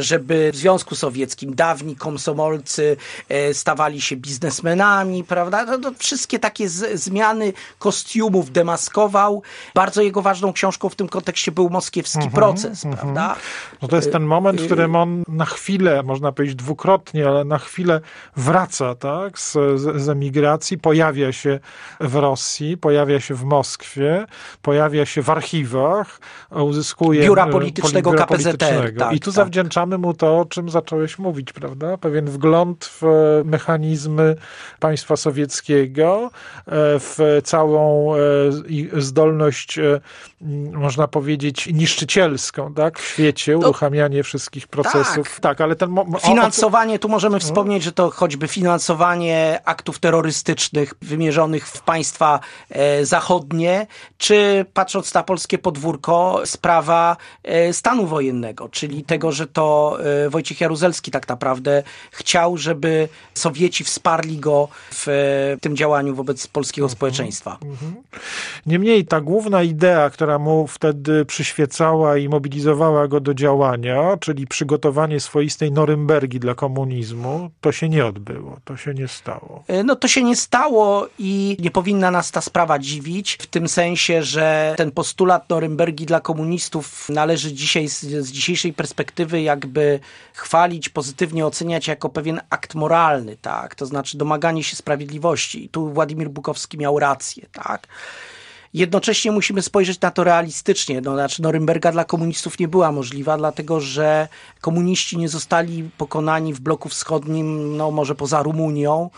żeby 0.00 0.50
w 0.52 0.56
Związku 0.56 0.94
Sowieckim 0.94 1.54
dawni 1.54 1.96
komsomolcy 1.96 2.96
stawali 3.52 4.00
się 4.00 4.16
biznesmenami, 4.16 5.24
prawda, 5.24 5.76
no, 5.78 5.92
wszystkie 5.98 6.38
takie 6.38 6.68
z, 6.68 7.00
zmiany 7.00 7.52
kostiumów 7.78 8.52
demaskował. 8.52 9.42
Bardzo 9.74 10.02
jego 10.02 10.22
ważną 10.22 10.52
książką 10.52 10.88
w 10.88 10.94
tym 10.94 11.08
kontekście 11.08 11.52
był 11.52 11.70
moskiewski 11.70 12.18
mm 12.18 12.30
-hmm, 12.30 12.34
proces, 12.34 12.84
mm 12.84 12.96
-hmm. 12.96 13.00
prawda? 13.00 13.36
No 13.82 13.88
to 13.88 13.96
jest 13.96 14.12
ten 14.12 14.22
moment, 14.22 14.60
w 14.60 14.62
y, 14.62 14.66
którym 14.66 14.96
on 14.96 15.22
na 15.28 15.44
chwilę, 15.44 16.02
można 16.02 16.32
powiedzieć 16.32 16.56
dwukrotnie, 16.56 17.28
ale 17.28 17.44
na 17.44 17.58
chwilę 17.58 18.00
wraca 18.36 18.94
tak, 18.94 19.38
z, 19.38 19.52
z 19.96 20.08
emigracji, 20.08 20.78
pojawia 20.78 21.32
się 21.32 21.60
w 22.00 22.14
Rosji, 22.14 22.76
pojawia 22.76 23.20
się 23.20 23.34
w 23.34 23.44
Moskwie, 23.44 24.26
pojawia 24.62 25.06
się 25.06 25.22
w 25.22 25.30
archiwach, 25.30 26.20
uzyskuje 26.50 27.22
biura 27.22 27.46
politycznego 27.46 28.10
biura 28.10 28.26
KPZR. 28.26 28.56
Tak, 28.98 29.12
I 29.12 29.20
tu 29.20 29.30
tak. 29.30 29.34
zawdzięczamy 29.34 29.98
mu 29.98 30.14
to, 30.14 30.38
o 30.38 30.44
czym 30.44 30.68
zacząłeś 30.70 31.18
mówić, 31.18 31.52
prawda? 31.52 31.96
Pewien 31.96 32.26
wgląd 32.26 32.90
w 33.00 33.02
mechanizmy 33.44 34.36
państwa 34.80 35.16
sowieckiego, 35.16 36.30
e, 36.32 36.70
w 36.98 37.40
całą 37.44 38.14
e, 38.14 38.18
zdolność 38.92 39.51
e, 39.78 40.00
można 40.72 41.08
powiedzieć, 41.08 41.66
niszczycielską, 41.66 42.74
tak? 42.74 42.98
W 42.98 43.08
świecie, 43.08 43.58
uruchamianie 43.58 44.22
wszystkich 44.22 44.68
procesów. 44.68 45.28
Tak, 45.28 45.40
tak 45.40 45.60
ale 45.60 45.76
ten... 45.76 45.96
Finansowanie, 46.26 46.98
tu 46.98 47.08
możemy 47.08 47.40
wspomnieć, 47.40 47.82
że 47.82 47.92
to 47.92 48.10
choćby 48.10 48.48
finansowanie 48.48 49.60
aktów 49.64 49.98
terrorystycznych 49.98 50.94
wymierzonych 51.02 51.68
w 51.68 51.82
państwa 51.82 52.40
e, 52.70 53.06
zachodnie, 53.06 53.86
czy 54.18 54.66
patrząc 54.74 55.14
na 55.14 55.22
polskie 55.22 55.58
podwórko, 55.58 56.42
sprawa 56.44 57.16
e, 57.42 57.72
stanu 57.72 58.06
wojennego, 58.06 58.68
czyli 58.68 59.04
tego, 59.04 59.32
że 59.32 59.46
to 59.46 59.98
Wojciech 60.28 60.60
Jaruzelski 60.60 61.10
tak 61.10 61.28
naprawdę 61.28 61.82
chciał, 62.10 62.56
żeby 62.56 63.08
Sowieci 63.34 63.84
wsparli 63.84 64.38
go 64.38 64.68
w 64.90 65.06
tym 65.60 65.76
działaniu 65.76 66.14
wobec 66.14 66.46
polskiego 66.46 66.84
mhm. 66.84 66.96
społeczeństwa. 66.96 67.58
Mhm. 67.62 67.94
Niemniej 68.66 69.04
ta 69.04 69.20
główna 69.20 69.41
idea, 69.64 70.10
która 70.10 70.38
mu 70.38 70.66
wtedy 70.66 71.24
przyświecała 71.24 72.16
i 72.16 72.28
mobilizowała 72.28 73.08
go 73.08 73.20
do 73.20 73.34
działania, 73.34 74.16
czyli 74.20 74.46
przygotowanie 74.46 75.20
swoistej 75.20 75.72
Norymbergi 75.72 76.40
dla 76.40 76.54
komunizmu, 76.54 77.50
to 77.60 77.72
się 77.72 77.88
nie 77.88 78.06
odbyło, 78.06 78.58
to 78.64 78.76
się 78.76 78.94
nie 78.94 79.08
stało. 79.08 79.64
E, 79.68 79.84
no 79.84 79.96
to 79.96 80.08
się 80.08 80.22
nie 80.22 80.36
stało 80.36 81.08
i 81.18 81.56
nie 81.60 81.70
powinna 81.70 82.10
nas 82.10 82.30
ta 82.30 82.40
sprawa 82.40 82.78
dziwić, 82.78 83.38
w 83.40 83.46
tym 83.46 83.68
sensie, 83.68 84.22
że 84.22 84.74
ten 84.76 84.90
postulat 84.90 85.50
Norymbergi 85.50 86.06
dla 86.06 86.20
komunistów 86.20 87.08
należy 87.08 87.52
dzisiaj 87.52 87.88
z, 87.88 88.00
z 88.00 88.32
dzisiejszej 88.32 88.72
perspektywy 88.72 89.42
jakby 89.42 90.00
chwalić, 90.32 90.88
pozytywnie 90.88 91.46
oceniać 91.46 91.88
jako 91.88 92.08
pewien 92.08 92.40
akt 92.50 92.74
moralny, 92.74 93.36
tak? 93.36 93.74
To 93.74 93.86
znaczy 93.86 94.18
domaganie 94.18 94.64
się 94.64 94.76
sprawiedliwości. 94.76 95.64
I 95.64 95.68
tu 95.68 95.88
Władimir 95.88 96.30
Bukowski 96.30 96.78
miał 96.78 96.98
rację, 96.98 97.46
tak? 97.52 97.88
Jednocześnie 98.74 99.32
musimy 99.32 99.62
spojrzeć 99.62 100.00
na 100.00 100.10
to 100.10 100.24
realistycznie. 100.24 101.00
No, 101.00 101.14
znaczy 101.14 101.42
Norymberga 101.42 101.92
dla 101.92 102.04
komunistów 102.04 102.58
nie 102.58 102.68
była 102.68 102.92
możliwa, 102.92 103.36
dlatego 103.36 103.80
że 103.80 104.28
komuniści 104.60 105.18
nie 105.18 105.28
zostali 105.28 105.90
pokonani 105.98 106.54
w 106.54 106.60
bloku 106.60 106.88
wschodnim, 106.88 107.76
no 107.76 107.90
może 107.90 108.14
poza 108.14 108.42
Rumunią, 108.42 109.10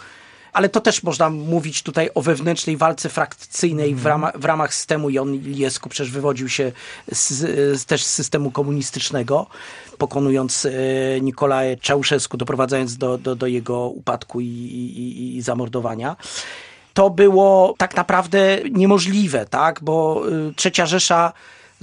ale 0.52 0.68
to 0.68 0.80
też 0.80 1.02
można 1.02 1.30
mówić 1.30 1.82
tutaj 1.82 2.10
o 2.14 2.22
wewnętrznej 2.22 2.76
walce 2.76 3.08
frakcyjnej 3.08 3.94
w, 3.94 4.06
ramach, 4.06 4.38
w 4.38 4.44
ramach 4.44 4.74
systemu 4.74 5.10
i 5.10 5.18
on 5.18 5.34
Iliesku 5.34 5.88
przecież 5.88 6.12
wywodził 6.12 6.48
się 6.48 6.72
z, 7.12 7.28
z, 7.80 7.84
też 7.84 8.04
z 8.04 8.12
systemu 8.12 8.50
komunistycznego, 8.50 9.46
pokonując 9.98 10.66
e, 10.66 10.70
Nikolaja 11.20 11.76
Czałszewsku, 11.76 12.36
doprowadzając 12.36 12.96
do, 12.96 13.18
do, 13.18 13.36
do 13.36 13.46
jego 13.46 13.88
upadku 13.88 14.40
i, 14.40 14.44
i, 14.46 15.36
i 15.36 15.42
zamordowania 15.42 16.16
to 16.94 17.10
było 17.10 17.74
tak 17.78 17.96
naprawdę 17.96 18.58
niemożliwe, 18.70 19.46
tak? 19.46 19.80
Bo 19.82 20.22
y, 20.50 20.54
Trzecia 20.54 20.86
Rzesza 20.86 21.32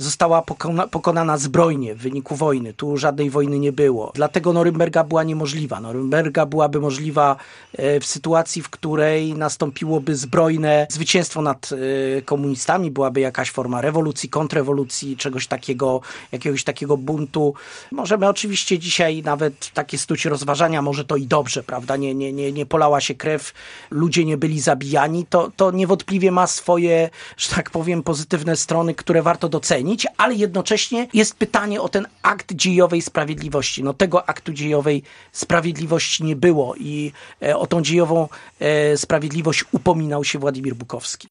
została 0.01 0.41
pokona, 0.41 0.87
pokonana 0.87 1.37
zbrojnie 1.37 1.95
w 1.95 1.97
wyniku 1.97 2.35
wojny. 2.35 2.73
Tu 2.73 2.97
żadnej 2.97 3.29
wojny 3.29 3.59
nie 3.59 3.71
było. 3.71 4.11
Dlatego 4.15 4.53
Norymberga 4.53 5.03
była 5.03 5.23
niemożliwa. 5.23 5.81
Norymberga 5.81 6.45
byłaby 6.45 6.79
możliwa 6.79 7.35
e, 7.73 7.99
w 7.99 8.05
sytuacji, 8.05 8.61
w 8.61 8.69
której 8.69 9.33
nastąpiłoby 9.33 10.15
zbrojne 10.15 10.87
zwycięstwo 10.89 11.41
nad 11.41 11.69
e, 12.17 12.21
komunistami, 12.21 12.91
byłaby 12.91 13.19
jakaś 13.19 13.51
forma 13.51 13.81
rewolucji, 13.81 14.29
kontrrewolucji, 14.29 15.17
czegoś 15.17 15.47
takiego, 15.47 16.01
jakiegoś 16.31 16.63
takiego 16.63 16.97
buntu. 16.97 17.53
Możemy 17.91 18.27
oczywiście 18.27 18.79
dzisiaj 18.79 19.23
nawet 19.23 19.71
takie 19.73 19.97
stuć 19.97 20.25
rozważania, 20.25 20.81
może 20.81 21.05
to 21.05 21.15
i 21.15 21.27
dobrze, 21.27 21.63
prawda? 21.63 21.97
Nie, 21.97 22.15
nie, 22.15 22.33
nie, 22.33 22.51
nie 22.51 22.65
polała 22.65 23.01
się 23.01 23.15
krew, 23.15 23.53
ludzie 23.91 24.25
nie 24.25 24.37
byli 24.37 24.59
zabijani. 24.59 25.25
To, 25.29 25.51
to 25.55 25.71
niewątpliwie 25.71 26.31
ma 26.31 26.47
swoje, 26.47 27.09
że 27.37 27.55
tak 27.55 27.69
powiem, 27.69 28.03
pozytywne 28.03 28.55
strony, 28.55 28.95
które 28.95 29.21
warto 29.21 29.49
docenić 29.49 29.90
ale 30.17 30.35
jednocześnie 30.35 31.07
jest 31.13 31.35
pytanie 31.35 31.81
o 31.81 31.89
ten 31.89 32.07
akt 32.21 32.53
dziejowej 32.53 33.01
sprawiedliwości. 33.01 33.83
No 33.83 33.93
tego 33.93 34.29
aktu 34.29 34.53
dziejowej 34.53 35.03
sprawiedliwości 35.31 36.23
nie 36.23 36.35
było 36.35 36.75
i 36.75 37.11
e, 37.41 37.57
o 37.57 37.67
tą 37.67 37.81
dziejową 37.81 38.29
e, 38.59 38.97
sprawiedliwość 38.97 39.65
upominał 39.71 40.23
się 40.23 40.39
Władimir 40.39 40.75
Bukowski. 40.75 41.27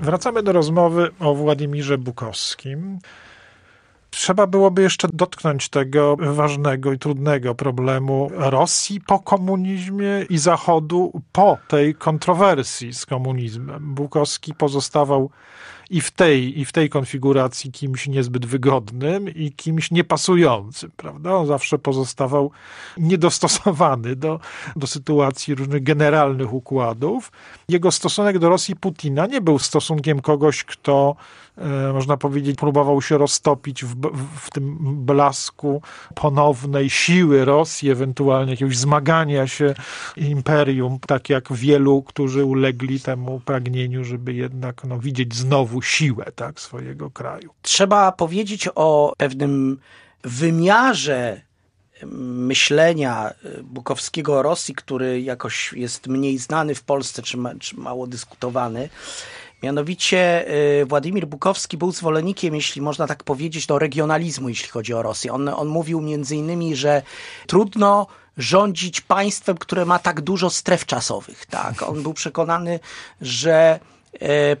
Wracamy 0.00 0.42
do 0.42 0.52
rozmowy 0.52 1.10
o 1.18 1.34
Władimirze 1.34 1.98
Bukowskim. 1.98 2.98
Trzeba 4.14 4.46
byłoby 4.46 4.82
jeszcze 4.82 5.08
dotknąć 5.12 5.68
tego 5.68 6.16
ważnego 6.20 6.92
i 6.92 6.98
trudnego 6.98 7.54
problemu 7.54 8.30
Rosji 8.34 9.00
po 9.00 9.18
komunizmie 9.18 10.26
i 10.30 10.38
Zachodu 10.38 11.22
po 11.32 11.58
tej 11.68 11.94
kontrowersji 11.94 12.94
z 12.94 13.06
komunizmem. 13.06 13.94
Bukowski 13.94 14.54
pozostawał 14.54 15.30
i 15.90 16.00
w 16.00 16.10
tej, 16.10 16.60
i 16.60 16.64
w 16.64 16.72
tej 16.72 16.88
konfiguracji 16.88 17.72
kimś 17.72 18.08
niezbyt 18.08 18.46
wygodnym 18.46 19.28
i 19.28 19.52
kimś 19.52 19.90
niepasującym, 19.90 20.90
prawda? 20.96 21.34
On 21.34 21.46
zawsze 21.46 21.78
pozostawał 21.78 22.50
niedostosowany 22.98 24.16
do, 24.16 24.40
do 24.76 24.86
sytuacji 24.86 25.54
różnych 25.54 25.82
generalnych 25.82 26.52
układów. 26.52 27.32
Jego 27.68 27.90
stosunek 27.90 28.38
do 28.38 28.48
Rosji 28.48 28.76
Putina 28.76 29.26
nie 29.26 29.40
był 29.40 29.58
stosunkiem 29.58 30.20
kogoś, 30.20 30.64
kto 30.64 31.16
można 31.92 32.16
powiedzieć, 32.16 32.56
próbował 32.56 33.02
się 33.02 33.18
roztopić 33.18 33.84
w, 33.84 33.94
w, 34.36 34.50
tym 34.50 34.76
blasku 35.04 35.82
ponownej 36.14 36.90
siły 36.90 37.44
Rosji, 37.44 37.90
ewentualnie 37.90 38.50
jakiegoś 38.50 38.76
zmagania 38.76 39.46
się 39.46 39.74
imperium, 40.16 40.98
tak 41.06 41.28
jak 41.28 41.52
wielu, 41.52 42.02
którzy 42.02 42.44
ulegli 42.44 43.00
temu 43.00 43.40
pragnieniu, 43.44 44.04
żeby 44.04 44.32
jednak 44.32 44.84
no, 44.84 44.98
widzieć 44.98 45.34
znowu 45.34 45.82
siłę 45.82 46.24
tak, 46.34 46.60
swojego 46.60 47.10
kraju. 47.10 47.50
Trzeba 47.62 48.12
powiedzieć 48.12 48.68
o 48.74 49.12
pewnym 49.16 49.78
wymiarze 50.24 51.40
myślenia 52.02 53.30
Bukowskiego 53.62 54.38
o 54.38 54.42
Rosji, 54.42 54.74
który 54.74 55.20
jakoś 55.20 55.72
jest 55.72 56.06
mniej 56.06 56.38
znany 56.38 56.74
w 56.74 56.82
Polsce, 56.82 57.22
czy, 57.22 57.36
ma, 57.36 57.54
czy 57.54 57.76
mało 57.76 58.06
dyskutowany. 58.06 58.88
Mianowicie 59.64 60.44
y, 60.82 60.86
Władimir 60.86 61.26
Bukowski 61.26 61.76
był 61.76 61.92
zwolennikiem, 61.92 62.54
jeśli 62.54 62.82
można 62.82 63.06
tak 63.06 63.24
powiedzieć, 63.24 63.66
do 63.66 63.78
regionalizmu, 63.78 64.48
jeśli 64.48 64.68
chodzi 64.68 64.94
o 64.94 65.02
Rosję. 65.02 65.32
On, 65.32 65.48
on 65.48 65.68
mówił 65.68 66.00
między 66.00 66.36
innymi, 66.36 66.76
że 66.76 67.02
trudno 67.46 68.06
rządzić 68.36 69.00
państwem, 69.00 69.58
które 69.58 69.84
ma 69.84 69.98
tak 69.98 70.20
dużo 70.20 70.50
stref 70.50 70.86
czasowych. 70.86 71.46
Tak? 71.46 71.82
On 71.82 72.02
był 72.02 72.14
przekonany, 72.14 72.80
że 73.20 73.80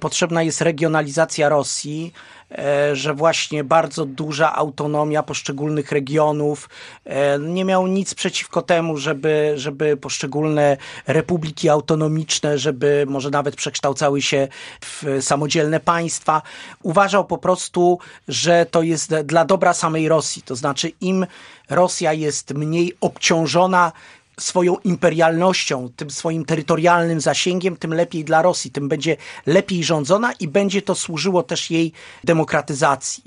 potrzebna 0.00 0.42
jest 0.42 0.60
regionalizacja 0.60 1.48
Rosji, 1.48 2.12
e, 2.50 2.96
że 2.96 3.14
właśnie 3.14 3.64
bardzo 3.64 4.04
duża 4.04 4.54
autonomia 4.54 5.22
poszczególnych 5.22 5.92
regionów. 5.92 6.68
E, 7.04 7.38
nie 7.38 7.64
miał 7.64 7.86
nic 7.86 8.14
przeciwko 8.14 8.62
temu, 8.62 8.96
żeby, 8.96 9.52
żeby 9.56 9.96
poszczególne 9.96 10.76
republiki 11.06 11.68
autonomiczne, 11.68 12.58
żeby 12.58 13.04
może 13.08 13.30
nawet 13.30 13.56
przekształcały 13.56 14.22
się 14.22 14.48
w 14.80 15.04
samodzielne 15.20 15.80
państwa. 15.80 16.42
Uważał 16.82 17.24
po 17.24 17.38
prostu, 17.38 17.98
że 18.28 18.66
to 18.70 18.82
jest 18.82 19.14
dla 19.14 19.44
dobra 19.44 19.72
samej 19.72 20.08
Rosji. 20.08 20.42
To 20.42 20.56
znaczy 20.56 20.92
im 21.00 21.26
Rosja 21.70 22.12
jest 22.12 22.54
mniej 22.54 22.92
obciążona 23.00 23.92
swoją 24.40 24.76
imperialnością, 24.76 25.88
tym 25.96 26.10
swoim 26.10 26.44
terytorialnym 26.44 27.20
zasięgiem, 27.20 27.76
tym 27.76 27.94
lepiej 27.94 28.24
dla 28.24 28.42
Rosji, 28.42 28.70
tym 28.70 28.88
będzie 28.88 29.16
lepiej 29.46 29.84
rządzona 29.84 30.32
i 30.32 30.48
będzie 30.48 30.82
to 30.82 30.94
służyło 30.94 31.42
też 31.42 31.70
jej 31.70 31.92
demokratyzacji. 32.24 33.24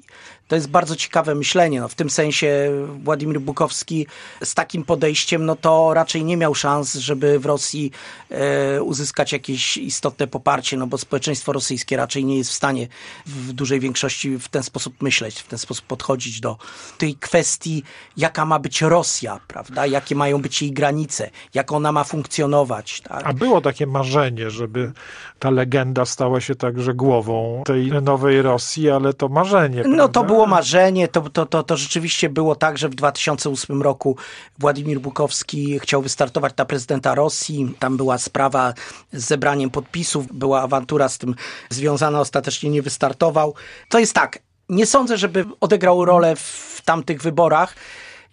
To 0.47 0.55
jest 0.55 0.69
bardzo 0.69 0.95
ciekawe 0.95 1.35
myślenie. 1.35 1.81
No, 1.81 1.87
w 1.87 1.95
tym 1.95 2.09
sensie 2.09 2.71
Władimir 3.03 3.41
Bukowski 3.41 4.07
z 4.43 4.53
takim 4.53 4.83
podejściem, 4.83 5.45
no 5.45 5.55
to 5.55 5.93
raczej 5.93 6.23
nie 6.23 6.37
miał 6.37 6.55
szans, 6.55 6.93
żeby 6.93 7.39
w 7.39 7.45
Rosji 7.45 7.91
e, 8.29 8.83
uzyskać 8.83 9.31
jakieś 9.33 9.77
istotne 9.77 10.27
poparcie, 10.27 10.77
no 10.77 10.87
bo 10.87 10.97
społeczeństwo 10.97 11.51
rosyjskie 11.51 11.97
raczej 11.97 12.25
nie 12.25 12.37
jest 12.37 12.49
w 12.49 12.53
stanie 12.53 12.87
w 13.25 13.53
dużej 13.53 13.79
większości 13.79 14.39
w 14.39 14.47
ten 14.47 14.63
sposób 14.63 15.01
myśleć, 15.01 15.39
w 15.39 15.47
ten 15.47 15.59
sposób 15.59 15.85
podchodzić 15.85 16.39
do 16.39 16.57
tej 16.97 17.15
kwestii, 17.15 17.83
jaka 18.17 18.45
ma 18.45 18.59
być 18.59 18.81
Rosja, 18.81 19.39
prawda? 19.47 19.85
Jakie 19.85 20.15
mają 20.15 20.41
być 20.41 20.61
jej 20.61 20.71
granice, 20.71 21.29
jak 21.53 21.71
ona 21.71 21.91
ma 21.91 22.03
funkcjonować. 22.03 23.01
Tak? 23.01 23.21
A 23.25 23.33
było 23.33 23.61
takie 23.61 23.87
marzenie, 23.87 24.49
żeby 24.49 24.91
ta 25.39 25.49
legenda 25.49 26.05
stała 26.05 26.41
się 26.41 26.55
także 26.55 26.93
głową 26.93 27.63
tej 27.65 27.91
nowej 27.91 28.41
Rosji, 28.41 28.89
ale 28.89 29.13
to 29.13 29.27
marzenie. 29.27 29.77
No 29.77 29.95
prawda? 29.95 30.07
to 30.07 30.23
było 30.23 30.36
marzenie, 30.45 31.07
to, 31.07 31.21
to, 31.21 31.45
to, 31.45 31.63
to 31.63 31.77
rzeczywiście 31.77 32.29
było 32.29 32.55
tak, 32.55 32.77
że 32.77 32.89
w 32.89 32.95
2008 32.95 33.81
roku 33.81 34.17
Władimir 34.59 34.99
Bukowski 34.99 35.79
chciał 35.79 36.01
wystartować 36.01 36.53
na 36.57 36.65
prezydenta 36.65 37.15
Rosji. 37.15 37.75
Tam 37.79 37.97
była 37.97 38.17
sprawa 38.17 38.73
z 39.13 39.25
zebraniem 39.25 39.69
podpisów, 39.69 40.33
była 40.33 40.61
awantura 40.61 41.09
z 41.09 41.17
tym 41.17 41.35
związana, 41.69 42.19
ostatecznie 42.19 42.69
nie 42.69 42.81
wystartował. 42.81 43.53
To 43.89 43.99
jest 43.99 44.13
tak, 44.13 44.39
nie 44.69 44.85
sądzę, 44.85 45.17
żeby 45.17 45.45
odegrał 45.61 46.05
rolę 46.05 46.35
w 46.35 46.81
tamtych 46.85 47.21
wyborach 47.21 47.75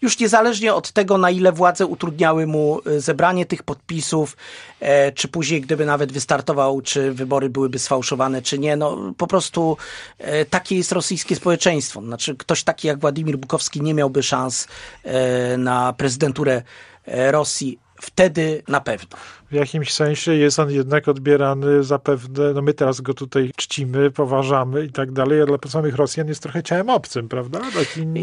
już 0.04 0.18
niezależnie 0.18 0.74
od 0.74 0.92
tego, 0.92 1.18
na 1.18 1.30
ile 1.30 1.52
władze 1.52 1.86
utrudniały 1.86 2.46
mu 2.46 2.80
y, 2.86 3.00
zebranie 3.00 3.46
tych 3.46 3.62
podpisów, 3.62 4.36
e, 4.80 5.12
czy 5.12 5.28
później, 5.28 5.60
gdyby 5.60 5.86
nawet 5.86 6.12
wystartował, 6.12 6.80
czy 6.80 7.12
wybory 7.12 7.50
byłyby 7.50 7.78
sfałszowane, 7.78 8.42
czy 8.42 8.58
nie, 8.58 8.76
no 8.76 9.14
po 9.16 9.26
prostu 9.26 9.76
e, 10.18 10.44
takie 10.44 10.76
jest 10.76 10.92
rosyjskie 10.92 11.36
społeczeństwo. 11.36 12.02
Znaczy, 12.02 12.36
ktoś 12.36 12.62
taki 12.62 12.88
jak 12.88 12.98
Władimir 12.98 13.38
Bukowski 13.38 13.80
nie 13.80 13.94
miałby 13.94 14.22
szans 14.22 14.68
e, 15.04 15.56
na 15.56 15.92
prezydenturę 15.92 16.62
Rosji. 17.06 17.78
Wtedy 18.00 18.62
na 18.68 18.80
pewno 18.80 19.16
w 19.54 19.56
jakimś 19.56 19.92
sensie 19.92 20.34
jest 20.34 20.58
on 20.58 20.70
jednak 20.70 21.08
odbierany 21.08 21.84
zapewne, 21.84 22.52
no 22.54 22.62
my 22.62 22.74
teraz 22.74 23.00
go 23.00 23.14
tutaj 23.14 23.50
czcimy, 23.56 24.10
poważamy 24.10 24.84
i 24.84 24.92
tak 24.92 25.12
dalej, 25.12 25.42
ale 25.42 25.58
dla 25.58 25.70
samych 25.70 25.96
Rosjan 25.96 26.28
jest 26.28 26.42
trochę 26.42 26.62
ciałem 26.62 26.90
obcym, 26.90 27.28
prawda? 27.28 27.60
Takim... 27.78 28.14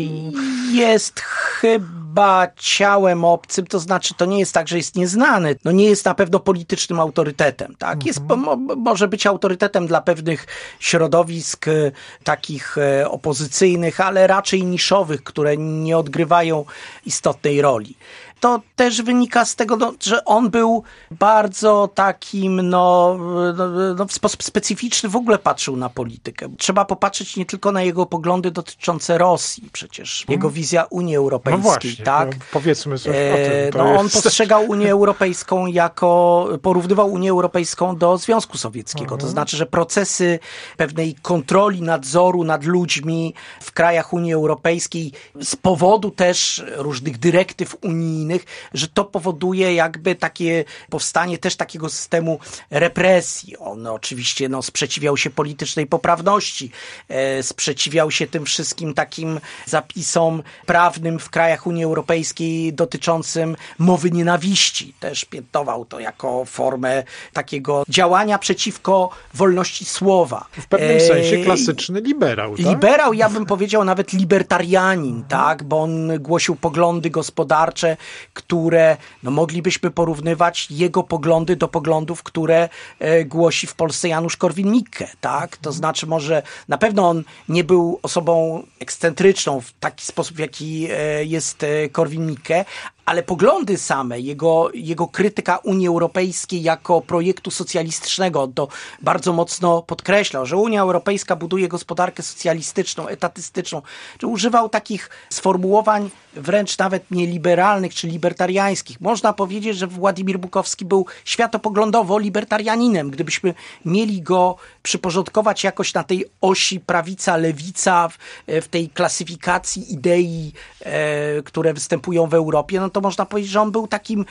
Jest 0.74 1.20
chyba 1.20 2.48
ciałem 2.56 3.26
obcym, 3.26 3.68
to 3.68 3.80
znaczy 3.80 4.14
to 4.14 4.26
nie 4.26 4.40
jest 4.40 4.54
tak, 4.54 4.68
że 4.68 4.78
jest 4.78 4.96
nieznany, 4.96 5.56
no 5.66 5.72
nie 5.72 5.86
jest 5.86 6.06
na 6.06 6.16
pewno 6.16 6.40
politycznym 6.40 7.00
autorytetem, 7.00 7.76
tak? 7.78 8.06
Jest, 8.06 8.20
mhm. 8.20 8.40
mo, 8.40 8.56
może 8.76 9.08
być 9.08 9.28
autorytetem 9.28 9.88
dla 9.88 10.02
pewnych 10.02 10.48
środowisk 10.80 11.68
e, 11.68 11.92
takich 12.24 12.78
e, 12.78 13.10
opozycyjnych, 13.10 14.02
ale 14.02 14.28
raczej 14.28 14.64
niszowych, 14.64 15.24
które 15.24 15.58
nie 15.58 15.98
odgrywają 15.98 16.66
istotnej 17.06 17.62
roli 17.62 17.96
to 18.42 18.62
też 18.76 19.02
wynika 19.02 19.46
z 19.46 19.56
tego, 19.56 19.78
no, 19.78 19.94
że 20.04 20.26
on 20.26 20.50
był 20.50 20.84
bardzo 21.12 21.90
takim, 21.96 22.70
no, 22.70 23.18
no, 23.58 23.68
no, 23.98 24.06
w 24.06 24.14
sposób 24.14 24.44
specyficzny 24.44 25.10
w 25.10 25.16
ogóle 25.16 25.38
patrzył 25.38 25.78
na 25.78 25.90
politykę. 25.90 26.50
Trzeba 26.58 26.86
popatrzeć 26.86 27.38
nie 27.38 27.46
tylko 27.46 27.72
na 27.72 27.84
jego 27.84 28.06
poglądy 28.06 28.52
dotyczące 28.52 29.18
Rosji, 29.18 29.70
przecież 29.72 30.26
jego 30.30 30.42
hmm. 30.42 30.56
wizja 30.56 30.84
Unii 30.90 31.16
Europejskiej, 31.16 31.64
no 31.64 31.70
właśnie, 31.70 32.06
tak? 32.06 32.36
powiedzmy 32.52 32.98
coś 32.98 33.08
o 33.08 33.12
tym. 33.12 33.78
no. 33.78 34.00
On 34.00 34.10
postrzegał 34.10 34.70
Unię 34.70 34.92
Europejską 35.00 35.66
jako, 35.66 36.48
porównywał 36.62 37.12
Unię 37.12 37.32
Europejską 37.32 37.98
do 37.98 38.18
Związku 38.18 38.58
Sowieckiego. 38.58 39.10
To 39.10 39.14
mhm. 39.14 39.32
znaczy, 39.32 39.58
że 39.58 39.66
procesy 39.66 40.40
pewnej 40.78 41.16
kontroli, 41.16 41.82
nadzoru 41.82 42.44
nad 42.44 42.64
ludźmi 42.64 43.34
w 43.62 43.72
krajach 43.72 44.14
Unii 44.14 44.34
Europejskiej 44.34 45.12
z 45.42 45.56
powodu 45.56 46.12
też 46.12 46.64
różnych 46.76 47.18
dyrektyw 47.18 47.76
unijnych, 47.82 48.31
że 48.74 48.88
to 48.88 49.06
powoduje 49.06 49.74
jakby 49.74 50.16
takie 50.16 50.66
powstanie 50.90 51.38
też 51.38 51.56
takiego 51.56 51.90
systemu 51.90 52.40
represji. 52.70 53.58
On 53.58 53.88
oczywiście 53.88 54.50
no, 54.50 54.62
sprzeciwiał 54.62 55.18
się 55.18 55.30
politycznej 55.30 55.88
poprawności, 55.88 56.72
e, 57.10 57.44
sprzeciwiał 57.44 58.12
się 58.12 58.28
tym 58.28 58.46
wszystkim 58.46 58.94
takim 58.94 59.40
zapisom 59.66 60.44
prawnym 60.66 61.20
w 61.20 61.30
krajach 61.30 61.68
Unii 61.68 61.84
Europejskiej 61.84 62.74
dotyczącym 62.74 63.56
mowy 63.80 64.12
nienawiści. 64.12 64.94
Też 65.00 65.26
piętnował 65.26 65.86
to 65.86 66.00
jako 66.00 66.46
formę 66.46 67.04
takiego 67.34 67.84
działania 67.90 68.38
przeciwko 68.38 69.10
wolności 69.34 69.86
słowa. 69.86 70.46
W 70.52 70.68
pewnym 70.68 70.98
e, 70.98 71.00
sensie 71.00 71.44
klasyczny 71.44 72.02
liberał. 72.02 72.58
Tak? 72.58 72.66
Liberał, 72.66 73.14
ja 73.14 73.30
bym 73.30 73.46
powiedział 73.46 73.84
nawet 73.84 74.14
libertarianin, 74.14 75.24
tak, 75.28 75.64
bo 75.64 75.82
on 75.82 76.20
głosił 76.20 76.56
poglądy 76.56 77.10
gospodarcze, 77.10 77.98
które 78.34 78.98
no, 79.24 79.32
moglibyśmy 79.32 79.92
porównywać 79.92 80.72
jego 80.72 81.04
poglądy 81.04 81.56
do 81.56 81.68
poglądów, 81.68 82.24
które 82.24 82.70
e, 83.00 83.26
głosi 83.26 83.68
w 83.68 83.76
Polsce 83.76 84.08
Janusz 84.08 84.38
Korwin-Mikke, 84.38 85.08
tak? 85.22 85.58
To 85.58 85.72
znaczy 85.72 86.08
może 86.08 86.44
na 86.68 86.78
pewno 86.78 87.10
on 87.10 87.24
nie 87.50 87.64
był 87.64 88.00
osobą 88.04 88.64
ekscentryczną 88.80 89.62
w 89.62 89.72
taki 89.80 90.06
sposób, 90.06 90.40
jaki 90.40 90.88
e, 90.92 91.26
jest 91.26 91.64
e, 91.64 91.90
Korwin-Mikke, 91.90 92.66
ale 93.06 93.24
poglądy 93.24 93.78
same, 93.78 94.20
jego, 94.20 94.70
jego 94.74 95.08
krytyka 95.08 95.58
Unii 95.58 95.88
Europejskiej 95.88 96.64
jako 96.64 97.02
projektu 97.02 97.52
socjalistycznego, 97.52 98.48
to 98.48 98.68
bardzo 99.02 99.34
mocno 99.34 99.82
podkreślał, 99.82 100.46
że 100.46 100.58
Unia 100.58 100.82
Europejska 100.82 101.36
buduje 101.36 101.68
gospodarkę 101.68 102.24
socjalistyczną, 102.24 103.08
etatystyczną, 103.08 103.82
że 104.22 104.28
używał 104.28 104.70
takich 104.70 105.10
sformułowań 105.30 106.10
wręcz 106.34 106.78
nawet 106.78 107.12
nie 107.12 107.28
liberalnych 107.28 107.94
czy 107.94 108.08
libertariańskich. 108.08 109.02
Można 109.02 109.34
powiedzieć, 109.34 109.78
że 109.78 109.88
Władimir 109.88 110.40
Bukowski 110.40 110.86
był 110.86 111.06
światopoglądowo 111.26 112.20
libertarianinem. 112.20 113.12
Gdybyśmy 113.12 113.54
mieli 113.86 114.22
go 114.22 114.56
przyporządkować 114.84 115.64
jakoś 115.64 115.94
na 115.94 116.04
tej 116.04 116.26
osi 116.42 116.80
prawica-lewica, 116.80 118.10
w, 118.10 118.18
w 118.48 118.68
tej 118.68 118.90
klasyfikacji 118.90 119.94
idei, 119.94 120.54
e, 120.82 121.44
które 121.44 121.74
występują 121.74 122.28
w 122.28 122.34
Europie, 122.34 122.80
no 122.80 122.90
to 122.92 123.02
można 123.02 123.26
powiedzieć, 123.26 123.52
że 123.52 123.62
on 123.62 123.72
był 123.72 123.88
takim 123.88 124.26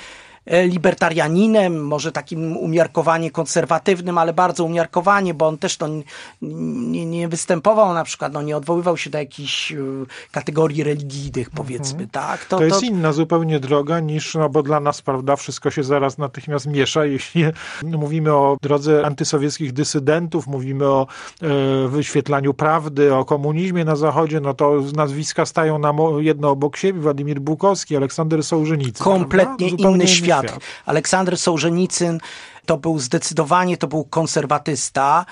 libertarianinem, 0.46 1.86
może 1.86 2.12
takim 2.12 2.56
umiarkowanie 2.56 3.30
konserwatywnym, 3.30 4.18
ale 4.18 4.32
bardzo 4.32 4.64
umiarkowanie, 4.64 5.34
bo 5.34 5.48
on 5.48 5.58
też 5.58 5.76
to 5.76 5.88
nie, 6.42 7.06
nie 7.06 7.28
występował 7.28 7.94
na 7.94 8.04
przykład, 8.04 8.32
no 8.32 8.42
nie 8.42 8.56
odwoływał 8.56 8.96
się 8.96 9.10
do 9.10 9.18
jakichś 9.18 9.72
e, 9.72 9.76
kategorii 10.32 10.82
religijnych, 10.82 11.50
powiedzmy, 11.50 12.02
mhm. 12.02 12.10
tak? 12.10 12.44
To, 12.44 12.58
to 12.58 12.64
jest 12.64 12.80
to... 12.80 12.86
inna 12.86 13.12
zupełnie 13.12 13.60
droga 13.60 14.00
niż, 14.00 14.34
no 14.34 14.48
bo 14.48 14.62
dla 14.62 14.80
nas, 14.80 15.02
prawda, 15.02 15.36
wszystko 15.36 15.70
się 15.70 15.84
zaraz 15.84 16.18
natychmiast 16.18 16.66
miesza, 16.66 17.04
jeśli 17.04 17.44
mówimy 17.82 18.32
o 18.32 18.56
drodze 18.62 19.06
antysowieckich 19.06 19.72
dysydentów, 19.72 20.46
mówimy 20.46 20.86
o 20.86 21.06
e, 21.42 21.88
wyświetlaniu 21.88 22.54
prawdy, 22.54 23.14
o 23.14 23.24
komunizmie 23.24 23.84
na 23.84 23.96
Zachodzie, 23.96 24.40
no 24.40 24.54
to 24.54 24.80
nazwiska 24.96 25.46
stają 25.46 25.78
na 25.78 25.94
jedno 26.18 26.50
obok 26.50 26.76
siebie, 26.76 27.00
Władimir 27.00 27.40
Bukowski, 27.40 27.96
Aleksander 27.96 28.44
Sołżenicy. 28.44 29.04
Kompletnie 29.04 29.68
inny 29.68 30.08
świat 30.08 30.29
świat. 30.38 30.50
świat. 30.50 30.60
Aleksander 30.86 31.38
Sołżenicyn 31.38 32.18
to 32.66 32.76
był 32.76 32.98
zdecydowanie, 32.98 33.76
to 33.76 33.86
był 33.86 34.04
konserwatysta, 34.04 35.26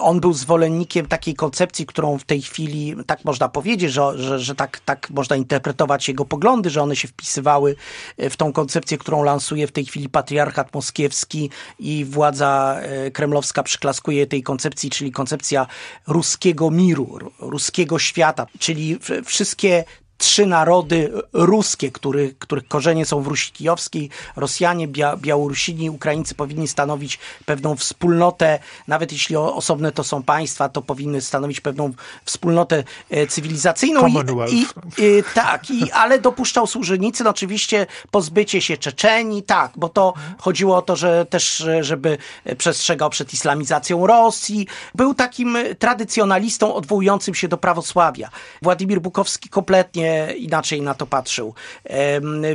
on 0.00 0.20
był 0.20 0.32
zwolennikiem 0.32 1.06
takiej 1.06 1.34
koncepcji, 1.34 1.86
którą 1.86 2.18
w 2.18 2.24
tej 2.24 2.42
chwili, 2.42 2.96
tak 3.06 3.24
można 3.24 3.48
powiedzieć, 3.48 3.92
że, 3.92 4.18
że, 4.18 4.38
że 4.38 4.54
tak, 4.54 4.80
tak 4.80 5.10
można 5.10 5.36
interpretować 5.36 6.08
jego 6.08 6.24
poglądy, 6.24 6.70
że 6.70 6.82
one 6.82 6.96
się 6.96 7.08
wpisywały 7.08 7.76
w 8.18 8.36
tą 8.36 8.52
koncepcję, 8.52 8.98
którą 8.98 9.22
lansuje 9.22 9.66
w 9.66 9.72
tej 9.72 9.84
chwili 9.84 10.08
patriarchat 10.08 10.74
moskiewski 10.74 11.50
i 11.78 12.04
władza 12.04 12.76
e, 12.80 13.10
kremlowska 13.10 13.62
przyklaskuje 13.62 14.26
tej 14.26 14.42
koncepcji, 14.42 14.90
czyli 14.90 15.12
koncepcja 15.12 15.66
ruskiego 16.06 16.70
miru, 16.70 17.18
ruskiego 17.38 17.98
świata, 17.98 18.46
czyli 18.58 18.98
wszystkie 19.24 19.84
trzy 20.20 20.46
narody 20.46 21.12
ruskie, 21.32 21.90
który, 21.90 22.34
których 22.38 22.68
korzenie 22.68 23.06
są 23.06 23.22
w 23.22 23.26
Rusi 23.26 23.52
Kijowskiej, 23.52 24.10
Rosjanie, 24.36 24.88
Bia 24.88 25.16
Białorusini, 25.16 25.90
Ukraińcy 25.90 26.34
powinni 26.34 26.68
stanowić 26.68 27.18
pewną 27.46 27.76
wspólnotę, 27.76 28.58
nawet 28.88 29.12
jeśli 29.12 29.36
osobne 29.36 29.92
to 29.92 30.04
są 30.04 30.22
państwa, 30.22 30.68
to 30.68 30.82
powinny 30.82 31.20
stanowić 31.20 31.60
pewną 31.60 31.92
wspólnotę 32.24 32.84
e, 33.10 33.26
cywilizacyjną. 33.26 34.06
I, 34.48 34.56
i, 34.56 34.66
i, 34.98 35.22
tak, 35.34 35.70
i, 35.70 35.90
ale 35.90 36.18
dopuszczał 36.18 36.66
służenicy, 36.66 37.24
no 37.24 37.30
oczywiście 37.30 37.86
pozbycie 38.10 38.60
się 38.60 38.76
Czeczeni, 38.76 39.42
tak, 39.42 39.72
bo 39.76 39.88
to 39.88 40.14
chodziło 40.38 40.76
o 40.76 40.82
to, 40.82 40.96
że 40.96 41.26
też, 41.26 41.64
żeby 41.80 42.18
przestrzegał 42.58 43.10
przed 43.10 43.32
islamizacją 43.32 44.06
Rosji. 44.06 44.66
Był 44.94 45.14
takim 45.14 45.58
tradycjonalistą 45.78 46.74
odwołującym 46.74 47.34
się 47.34 47.48
do 47.48 47.56
prawosławia. 47.56 48.30
Władimir 48.62 49.00
Bukowski 49.00 49.48
kompletnie 49.48 50.09
inaczej 50.38 50.82
na 50.82 50.94
to 50.94 51.06
patrzył. 51.06 51.54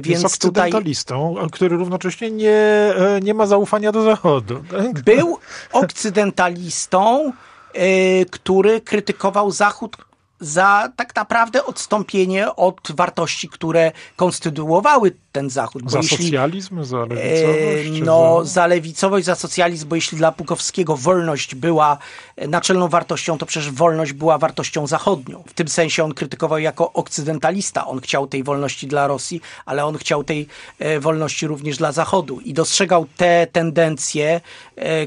Więc 0.02 0.08
Jest 0.08 0.26
okcydentalistą, 0.26 1.34
tutaj... 1.34 1.50
który 1.50 1.78
równocześnie 1.78 2.32
nie, 2.32 2.52
e, 2.52 3.20
nie 3.22 3.34
ma 3.34 3.46
zaufania 3.46 3.92
do 3.92 4.04
Zachodu. 4.04 4.64
Tak? 4.72 5.04
Był 5.04 5.38
okcydentalistą, 5.72 7.32
e, 7.74 8.26
który 8.26 8.82
krytykował 8.82 9.52
Zachód 9.52 9.98
za 10.40 10.92
tak 10.96 11.16
naprawdę 11.16 11.66
odstąpienie 11.66 12.56
od 12.56 12.80
wartości, 12.90 13.50
które 13.50 13.92
konstytuowały 14.16 15.16
ten 15.36 15.50
Zachód. 15.50 15.84
Bo 15.84 15.90
za 15.90 15.98
jeśli, 15.98 16.26
socjalizm, 16.26 16.84
za 16.84 16.98
lewicowość? 16.98 18.02
E, 18.02 18.06
no, 18.06 18.46
za... 18.46 18.54
za 18.54 18.68
lewicowość, 18.68 19.26
za 19.26 19.36
socjalizm, 19.36 19.88
bo 19.88 19.96
jeśli 19.96 20.18
dla 20.18 20.32
Pukowskiego 20.32 20.98
wolność 20.98 21.56
była 21.56 21.98
e, 22.36 22.48
naczelną 22.48 22.88
wartością, 22.88 23.38
to 23.38 23.46
przecież 23.46 23.72
wolność 23.72 24.14
była 24.14 24.38
wartością 24.38 24.88
zachodnią. 24.88 25.44
W 25.48 25.54
tym 25.54 25.68
sensie 25.68 26.04
on 26.04 26.14
krytykował 26.14 26.60
jako 26.60 26.94
okcydentalista. 26.94 27.88
On 27.88 28.02
chciał 28.02 28.28
tej 28.28 28.44
wolności 28.44 28.88
dla 28.88 29.08
Rosji, 29.08 29.42
ale 29.66 29.86
on 29.86 29.98
chciał 29.98 30.24
tej 30.24 30.48
e, 30.80 31.00
wolności 31.00 31.48
również 31.48 31.78
dla 31.78 31.92
Zachodu 31.92 32.40
i 32.40 32.54
dostrzegał 32.54 33.06
te 33.18 33.48
tendencje, 33.52 34.42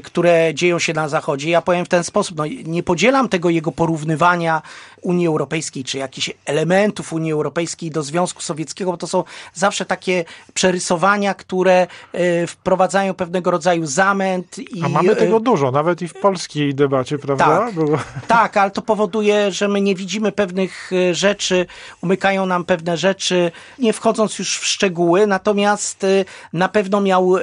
które 0.03 0.53
dzieją 0.53 0.79
się 0.79 0.93
na 0.93 1.09
Zachodzie. 1.09 1.49
Ja 1.49 1.61
powiem 1.61 1.85
w 1.85 1.89
ten 1.89 2.03
sposób, 2.03 2.37
no, 2.37 2.45
nie 2.65 2.83
podzielam 2.83 3.29
tego 3.29 3.49
jego 3.49 3.71
porównywania 3.71 4.61
Unii 5.01 5.27
Europejskiej, 5.27 5.83
czy 5.83 5.97
jakichś 5.97 6.31
elementów 6.45 7.13
Unii 7.13 7.31
Europejskiej 7.31 7.91
do 7.91 8.03
Związku 8.03 8.41
Sowieckiego, 8.41 8.91
bo 8.91 8.97
to 8.97 9.07
są 9.07 9.23
zawsze 9.53 9.85
takie 9.85 10.18
przerysowania, 10.53 11.33
które 11.33 11.87
e, 12.13 12.47
wprowadzają 12.47 13.13
pewnego 13.13 13.51
rodzaju 13.51 13.85
zamęt. 13.85 14.59
I, 14.59 14.83
A 14.83 14.89
mamy 14.89 15.15
tego 15.15 15.39
dużo, 15.39 15.71
nawet 15.71 16.01
i 16.01 16.07
w 16.07 16.13
polskiej 16.13 16.75
debacie, 16.75 17.17
prawda? 17.17 17.45
Tak, 17.45 17.73
tak, 18.27 18.57
ale 18.57 18.71
to 18.71 18.81
powoduje, 18.81 19.51
że 19.51 19.67
my 19.67 19.81
nie 19.81 19.95
widzimy 19.95 20.31
pewnych 20.31 20.91
e, 20.93 21.15
rzeczy, 21.15 21.65
umykają 22.01 22.45
nam 22.45 22.65
pewne 22.65 22.97
rzeczy, 22.97 23.51
nie 23.79 23.93
wchodząc 23.93 24.39
już 24.39 24.57
w 24.57 24.65
szczegóły, 24.65 25.27
natomiast 25.27 26.03
e, 26.03 26.25
na 26.53 26.69
pewno 26.69 27.01
miał 27.01 27.35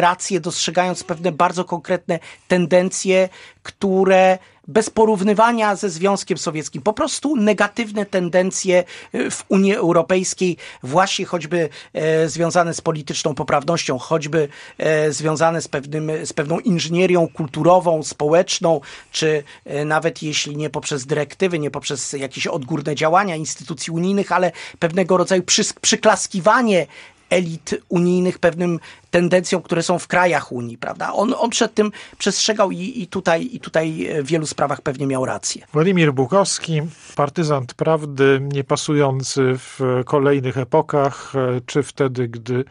rację, 0.00 0.40
dostrzegając 0.40 1.04
pewne 1.04 1.32
bardzo 1.32 1.64
konkretne 1.64 2.18
tendencje, 2.48 3.28
które 3.62 4.38
bez 4.68 4.90
porównywania 4.90 5.76
ze 5.76 5.90
Związkiem 5.90 6.38
Sowieckim. 6.38 6.82
Po 6.82 6.92
prostu 6.92 7.36
negatywne 7.36 8.06
tendencje 8.06 8.84
e, 9.12 9.30
w 9.30 9.44
Unii 9.48 9.74
Europejskiej, 9.74 10.56
właśnie 10.82 11.24
choćby 11.24 11.68
e, 11.92 12.28
związane 12.28 12.74
z 12.74 12.80
polityczną 12.80 13.34
poprawnością, 13.34 13.98
choćby 13.98 14.48
e, 14.78 15.12
związane 15.12 15.62
z, 15.62 15.68
pewnym, 15.68 16.10
z 16.26 16.32
pewną 16.32 16.58
inżynierią 16.58 17.28
kulturową, 17.28 18.02
społeczną, 18.02 18.80
czy 19.12 19.44
nawet 19.84 20.22
jeśli 20.22 20.56
nie 20.56 20.70
poprzez 20.70 21.06
dyrektywy, 21.06 21.58
nie 21.58 21.70
poprzez 21.70 22.12
jakieś 22.12 22.46
odgórne 22.46 22.94
działania 22.94 23.36
instytucji 23.36 23.92
unijnych, 23.92 24.32
ale 24.32 24.52
pewnego 24.78 25.16
rodzaju 25.16 25.42
przyklaskiwanie 25.80 26.86
elit 27.30 27.74
unijnych 27.88 28.38
pewnym 28.38 28.80
tendencjom, 29.10 29.62
które 29.62 29.82
są 29.82 29.98
w 29.98 30.06
krajach 30.06 30.52
Unii, 30.52 30.78
prawda? 30.78 31.12
On, 31.12 31.34
on 31.38 31.50
przed 31.50 31.74
tym 31.74 31.92
przestrzegał 32.18 32.70
i, 32.70 33.02
i, 33.02 33.06
tutaj, 33.06 33.48
i 33.52 33.60
tutaj 33.60 34.08
w 34.22 34.26
wielu 34.26 34.46
sprawach 34.46 34.80
pewnie 34.80 35.06
miał 35.06 35.24
rację. 35.24 35.66
Władimir 35.72 36.12
Bukowski, 36.12 36.82
partyzant 37.16 37.74
prawdy, 37.74 38.40
niepasujący 38.52 39.54
w 39.58 39.80
kolejnych 40.04 40.58
epokach, 40.58 41.32
czy 41.66 41.82
wtedy, 41.82 42.28
gdy 42.28 42.64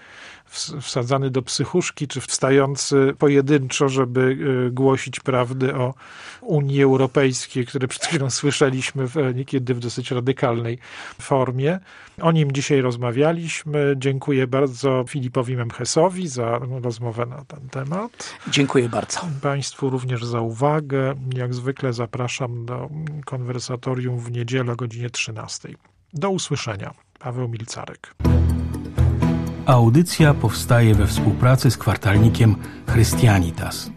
wsadzany 0.82 1.30
do 1.30 1.42
psychuszki, 1.42 2.08
czy 2.08 2.22
wstający 2.22 3.14
pojedynczo, 3.20 3.90
żeby 3.90 4.38
y, 4.68 4.72
głosić 4.72 5.20
prawdy 5.20 5.76
o 5.76 5.94
Unii 6.42 6.84
Europejskiej, 6.84 7.66
które 7.66 7.88
przed 7.88 8.06
chwilą 8.06 8.30
słyszeliśmy 8.30 9.08
w, 9.08 9.16
niekiedy 9.36 9.74
w 9.74 9.80
dosyć 9.80 10.12
radykalnej 10.12 10.80
formie. 11.22 11.80
O 12.22 12.32
nim 12.32 12.52
dzisiaj 12.52 12.82
rozmawialiśmy. 12.82 13.96
Dziękuję 13.98 14.48
bardzo 14.48 15.06
Filipowi 15.08 15.56
Memchesowi 15.56 16.28
za 16.28 16.60
rozmowę 16.82 17.26
na 17.26 17.46
ten 17.46 17.70
temat. 17.70 18.34
Dziękuję 18.48 18.90
bardzo. 18.90 19.22
Państwu 19.42 19.90
również 19.90 20.26
za 20.26 20.42
uwagę. 20.42 21.16
Jak 21.36 21.54
zwykle 21.54 21.94
zapraszam 21.94 22.66
do 22.66 22.90
konwersatorium 23.26 24.20
w 24.20 24.32
niedzielę 24.32 24.72
o 24.72 24.76
godzinie 24.76 25.10
13. 25.10 25.70
Do 26.14 26.30
usłyszenia. 26.30 26.94
Paweł 27.20 27.48
Milcarek. 27.48 28.16
Audycja 29.66 30.34
powstaje 30.34 30.96
we 30.96 31.08
współpracy 31.08 31.72
z 31.72 31.78
kwartalnikiem 31.78 32.56
Christianitas. 32.88 33.93